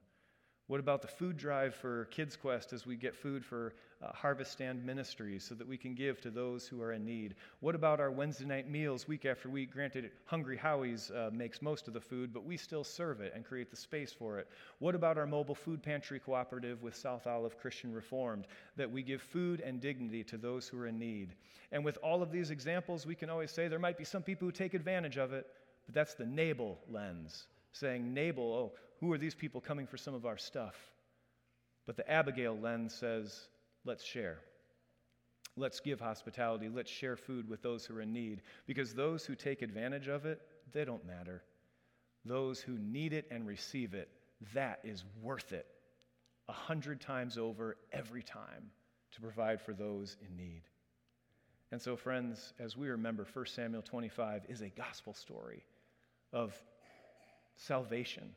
What 0.69 0.81
about 0.81 1.01
the 1.01 1.07
food 1.07 1.37
drive 1.37 1.77
for 1.77 2.07
Kids 2.07 2.35
Quest 2.35 2.73
as 2.73 2.85
we 2.85 2.97
get 2.97 3.15
food 3.15 3.45
for 3.45 3.73
uh, 4.03 4.11
Harvest 4.13 4.51
Stand 4.51 4.85
Ministries 4.85 5.45
so 5.45 5.55
that 5.55 5.69
we 5.69 5.77
can 5.77 5.95
give 5.95 6.21
to 6.23 6.31
those 6.31 6.67
who 6.67 6.83
are 6.83 6.93
in 6.93 7.05
need? 7.05 7.37
What 7.61 7.77
about 7.77 8.01
our 8.01 8.11
Wednesday 8.11 8.47
night 8.47 8.69
meals 8.69 9.07
week 9.07 9.27
after 9.27 9.49
week? 9.49 9.73
Granted, 9.73 10.11
Hungry 10.25 10.57
Howie's 10.57 11.13
uh, 11.13 11.31
makes 11.33 11.63
most 11.63 11.87
of 11.87 11.95
the 11.95 12.01
food, 12.01 12.35
but 12.35 12.45
we 12.45 12.57
still 12.57 12.83
serve 12.83 13.21
it 13.21 13.33
and 13.33 13.45
create 13.45 13.71
the 13.71 13.77
space 13.77 14.13
for 14.13 14.41
it. 14.41 14.49
What 14.81 14.97
about 14.97 15.19
our 15.19 15.27
mobile 15.27 15.55
food 15.55 15.85
pantry 15.85 16.19
cooperative 16.19 16.83
with 16.83 16.97
South 16.97 17.29
Olive 17.29 17.57
Christian 17.61 17.93
Reformed 17.93 18.49
that 18.77 18.91
we 18.91 19.05
give 19.05 19.23
food 19.23 19.61
and 19.61 19.81
dignity 19.81 20.25
to 20.25 20.37
those 20.37 20.67
who 20.67 20.81
are 20.81 20.89
in 20.89 20.99
need? 20.99 21.37
And 21.71 21.85
with 21.85 21.97
all 22.03 22.25
of 22.25 22.33
these 22.33 22.51
examples, 22.51 23.07
we 23.07 23.15
can 23.15 23.31
always 23.31 23.53
say 23.53 23.69
there 23.69 23.79
might 23.79 23.99
be 23.99 24.05
some 24.05 24.23
people 24.25 24.49
who 24.49 24.53
take 24.53 24.75
advantage 24.75 25.17
of 25.17 25.33
it, 25.33 25.47
but 25.87 25.95
that's 25.95 26.15
the 26.15 26.27
Nabal 26.27 26.77
lens 26.91 27.47
saying, 27.77 28.13
Nabal, 28.15 28.55
oh, 28.55 28.73
who 29.01 29.13
are 29.13 29.19
these 29.19 29.35
people 29.35 29.61
coming 29.61 29.87
for 29.87 29.97
some 29.97 30.15
of 30.15 30.27
our 30.27 30.39
stuff? 30.39 30.75
But 31.87 31.97
the 31.97 32.11
Abigail 32.11 32.59
lens 32.59 32.95
says, 32.95 33.49
let's 33.85 34.05
share. 34.05 34.39
Let's 35.57 35.81
give 35.81 36.01
hospitality. 36.01 36.69
Let's 36.69 36.91
share 36.91 37.17
food 37.17 37.49
with 37.49 37.63
those 37.63 37.87
who 37.87 37.97
are 37.97 38.03
in 38.03 38.13
need. 38.13 38.43
Because 38.67 38.95
those 38.95 39.25
who 39.25 39.35
take 39.35 39.63
advantage 39.63 40.09
of 40.09 40.27
it, 40.27 40.41
they 40.73 40.85
don't 40.85 41.07
matter. 41.07 41.43
Those 42.25 42.61
who 42.61 42.77
need 42.79 43.13
it 43.13 43.27
and 43.31 43.47
receive 43.47 43.95
it, 43.95 44.09
that 44.53 44.81
is 44.85 45.05
worth 45.23 45.53
it 45.53 45.67
a 46.49 46.53
hundred 46.53 47.01
times 47.01 47.39
over 47.39 47.77
every 47.93 48.23
time 48.23 48.71
to 49.13 49.21
provide 49.21 49.61
for 49.61 49.73
those 49.73 50.17
in 50.21 50.37
need. 50.37 50.63
And 51.73 51.81
so, 51.81 51.97
friends, 51.97 52.53
as 52.59 52.77
we 52.77 52.89
remember, 52.89 53.27
1 53.33 53.47
Samuel 53.47 53.83
25 53.83 54.43
is 54.49 54.61
a 54.61 54.69
gospel 54.69 55.15
story 55.15 55.65
of 56.33 56.55
salvation 57.57 58.35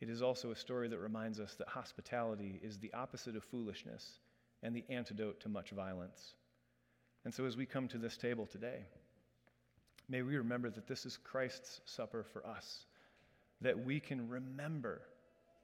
it 0.00 0.08
is 0.08 0.22
also 0.22 0.50
a 0.50 0.56
story 0.56 0.88
that 0.88 0.98
reminds 0.98 1.40
us 1.40 1.54
that 1.54 1.68
hospitality 1.68 2.60
is 2.62 2.78
the 2.78 2.92
opposite 2.94 3.36
of 3.36 3.44
foolishness 3.44 4.20
and 4.62 4.74
the 4.74 4.84
antidote 4.88 5.40
to 5.40 5.48
much 5.48 5.70
violence. 5.70 6.34
And 7.24 7.34
so, 7.34 7.44
as 7.44 7.56
we 7.56 7.66
come 7.66 7.88
to 7.88 7.98
this 7.98 8.16
table 8.16 8.46
today, 8.46 8.86
may 10.08 10.22
we 10.22 10.36
remember 10.36 10.70
that 10.70 10.86
this 10.86 11.04
is 11.04 11.16
Christ's 11.16 11.80
supper 11.84 12.24
for 12.32 12.46
us, 12.46 12.86
that 13.60 13.84
we 13.84 14.00
can 14.00 14.28
remember 14.28 15.02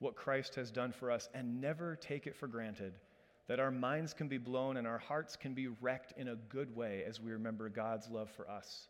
what 0.00 0.16
Christ 0.16 0.56
has 0.56 0.70
done 0.70 0.92
for 0.92 1.10
us 1.10 1.28
and 1.32 1.60
never 1.60 1.96
take 1.96 2.26
it 2.26 2.36
for 2.36 2.48
granted. 2.48 2.94
That 3.46 3.60
our 3.60 3.70
minds 3.70 4.14
can 4.14 4.28
be 4.28 4.38
blown 4.38 4.76
and 4.76 4.86
our 4.86 4.98
hearts 4.98 5.36
can 5.36 5.54
be 5.54 5.68
wrecked 5.68 6.14
in 6.16 6.28
a 6.28 6.36
good 6.36 6.74
way 6.74 7.04
as 7.06 7.20
we 7.20 7.32
remember 7.32 7.68
God's 7.68 8.08
love 8.08 8.30
for 8.30 8.48
us. 8.50 8.88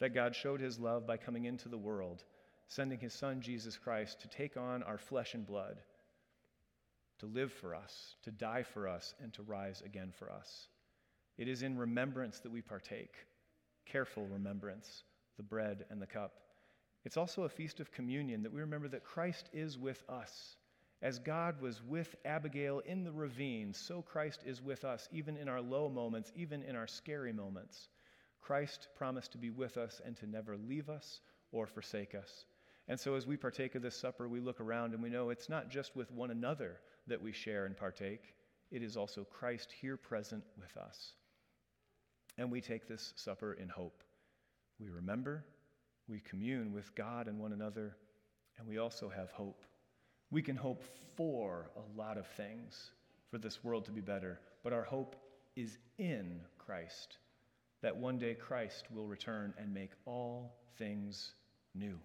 That 0.00 0.14
God 0.14 0.36
showed 0.36 0.60
his 0.60 0.78
love 0.78 1.06
by 1.06 1.16
coming 1.16 1.46
into 1.46 1.68
the 1.68 1.78
world, 1.78 2.22
sending 2.68 2.98
his 2.98 3.14
Son, 3.14 3.40
Jesus 3.40 3.76
Christ, 3.76 4.20
to 4.20 4.28
take 4.28 4.56
on 4.56 4.82
our 4.82 4.98
flesh 4.98 5.34
and 5.34 5.46
blood, 5.46 5.78
to 7.18 7.26
live 7.26 7.52
for 7.52 7.74
us, 7.74 8.16
to 8.22 8.30
die 8.30 8.62
for 8.62 8.88
us, 8.88 9.14
and 9.22 9.32
to 9.34 9.42
rise 9.42 9.82
again 9.84 10.12
for 10.18 10.30
us. 10.30 10.68
It 11.38 11.48
is 11.48 11.62
in 11.62 11.78
remembrance 11.78 12.40
that 12.40 12.52
we 12.52 12.62
partake, 12.62 13.14
careful 13.86 14.26
remembrance, 14.26 15.04
the 15.36 15.42
bread 15.42 15.84
and 15.90 16.00
the 16.00 16.06
cup. 16.06 16.32
It's 17.04 17.16
also 17.16 17.44
a 17.44 17.48
feast 17.48 17.78
of 17.78 17.92
communion 17.92 18.42
that 18.42 18.52
we 18.52 18.60
remember 18.60 18.88
that 18.88 19.04
Christ 19.04 19.48
is 19.52 19.78
with 19.78 20.02
us. 20.08 20.56
As 21.02 21.18
God 21.18 21.60
was 21.60 21.82
with 21.82 22.16
Abigail 22.24 22.80
in 22.80 23.04
the 23.04 23.12
ravine, 23.12 23.72
so 23.72 24.02
Christ 24.02 24.40
is 24.44 24.62
with 24.62 24.84
us, 24.84 25.08
even 25.12 25.36
in 25.36 25.48
our 25.48 25.60
low 25.60 25.88
moments, 25.88 26.32
even 26.34 26.62
in 26.62 26.74
our 26.74 26.86
scary 26.86 27.32
moments. 27.32 27.90
Christ 28.40 28.88
promised 28.96 29.32
to 29.32 29.38
be 29.38 29.50
with 29.50 29.76
us 29.76 30.00
and 30.04 30.16
to 30.16 30.26
never 30.26 30.56
leave 30.56 30.88
us 30.88 31.20
or 31.52 31.66
forsake 31.66 32.14
us. 32.14 32.46
And 32.88 32.98
so, 32.98 33.14
as 33.14 33.26
we 33.26 33.36
partake 33.36 33.74
of 33.74 33.82
this 33.82 33.96
supper, 33.96 34.28
we 34.28 34.40
look 34.40 34.60
around 34.60 34.94
and 34.94 35.02
we 35.02 35.10
know 35.10 35.30
it's 35.30 35.48
not 35.48 35.68
just 35.68 35.96
with 35.96 36.10
one 36.12 36.30
another 36.30 36.80
that 37.08 37.20
we 37.20 37.32
share 37.32 37.66
and 37.66 37.76
partake, 37.76 38.34
it 38.70 38.82
is 38.82 38.96
also 38.96 39.24
Christ 39.24 39.72
here 39.80 39.96
present 39.96 40.44
with 40.58 40.76
us. 40.76 41.12
And 42.38 42.50
we 42.50 42.60
take 42.60 42.86
this 42.86 43.12
supper 43.16 43.54
in 43.54 43.68
hope. 43.68 44.02
We 44.78 44.88
remember, 44.88 45.44
we 46.08 46.20
commune 46.20 46.72
with 46.72 46.94
God 46.94 47.26
and 47.26 47.38
one 47.40 47.52
another, 47.52 47.96
and 48.58 48.68
we 48.68 48.78
also 48.78 49.08
have 49.08 49.30
hope. 49.30 49.64
We 50.30 50.42
can 50.42 50.56
hope 50.56 50.84
for 51.16 51.70
a 51.76 51.98
lot 51.98 52.18
of 52.18 52.26
things 52.26 52.90
for 53.30 53.38
this 53.38 53.64
world 53.64 53.84
to 53.86 53.92
be 53.92 54.00
better, 54.00 54.40
but 54.62 54.72
our 54.72 54.82
hope 54.82 55.16
is 55.56 55.78
in 55.98 56.40
Christ, 56.58 57.18
that 57.82 57.96
one 57.96 58.18
day 58.18 58.34
Christ 58.34 58.86
will 58.92 59.06
return 59.06 59.54
and 59.58 59.72
make 59.72 59.92
all 60.04 60.56
things 60.76 61.32
new. 61.74 61.98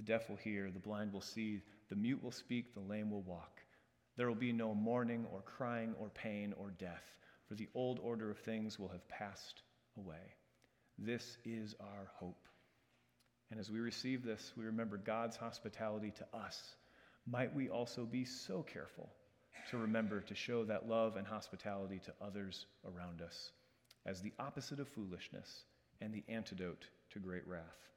The 0.00 0.06
deaf 0.06 0.30
will 0.30 0.36
hear, 0.36 0.70
the 0.70 0.78
blind 0.78 1.12
will 1.12 1.20
see, 1.20 1.60
the 1.90 1.94
mute 1.94 2.24
will 2.24 2.32
speak, 2.32 2.72
the 2.72 2.80
lame 2.80 3.10
will 3.10 3.20
walk. 3.20 3.60
There 4.16 4.28
will 4.28 4.34
be 4.34 4.50
no 4.50 4.74
mourning 4.74 5.26
or 5.30 5.42
crying 5.42 5.94
or 6.00 6.08
pain 6.08 6.54
or 6.56 6.70
death, 6.70 7.04
for 7.46 7.54
the 7.54 7.68
old 7.74 7.98
order 7.98 8.30
of 8.30 8.38
things 8.38 8.78
will 8.78 8.88
have 8.88 9.06
passed 9.10 9.60
away. 9.98 10.36
This 10.96 11.36
is 11.44 11.74
our 11.80 12.10
hope. 12.14 12.48
And 13.50 13.60
as 13.60 13.70
we 13.70 13.78
receive 13.78 14.24
this, 14.24 14.54
we 14.56 14.64
remember 14.64 14.96
God's 14.96 15.36
hospitality 15.36 16.12
to 16.12 16.26
us. 16.34 16.58
Might 17.26 17.54
we 17.54 17.68
also 17.68 18.06
be 18.06 18.24
so 18.24 18.62
careful 18.62 19.10
to 19.70 19.76
remember 19.76 20.22
to 20.22 20.34
show 20.34 20.64
that 20.64 20.88
love 20.88 21.16
and 21.16 21.26
hospitality 21.26 22.00
to 22.06 22.14
others 22.26 22.64
around 22.86 23.20
us 23.20 23.52
as 24.06 24.22
the 24.22 24.32
opposite 24.38 24.80
of 24.80 24.88
foolishness 24.88 25.64
and 26.00 26.14
the 26.14 26.24
antidote 26.26 26.86
to 27.10 27.18
great 27.18 27.46
wrath. 27.46 27.90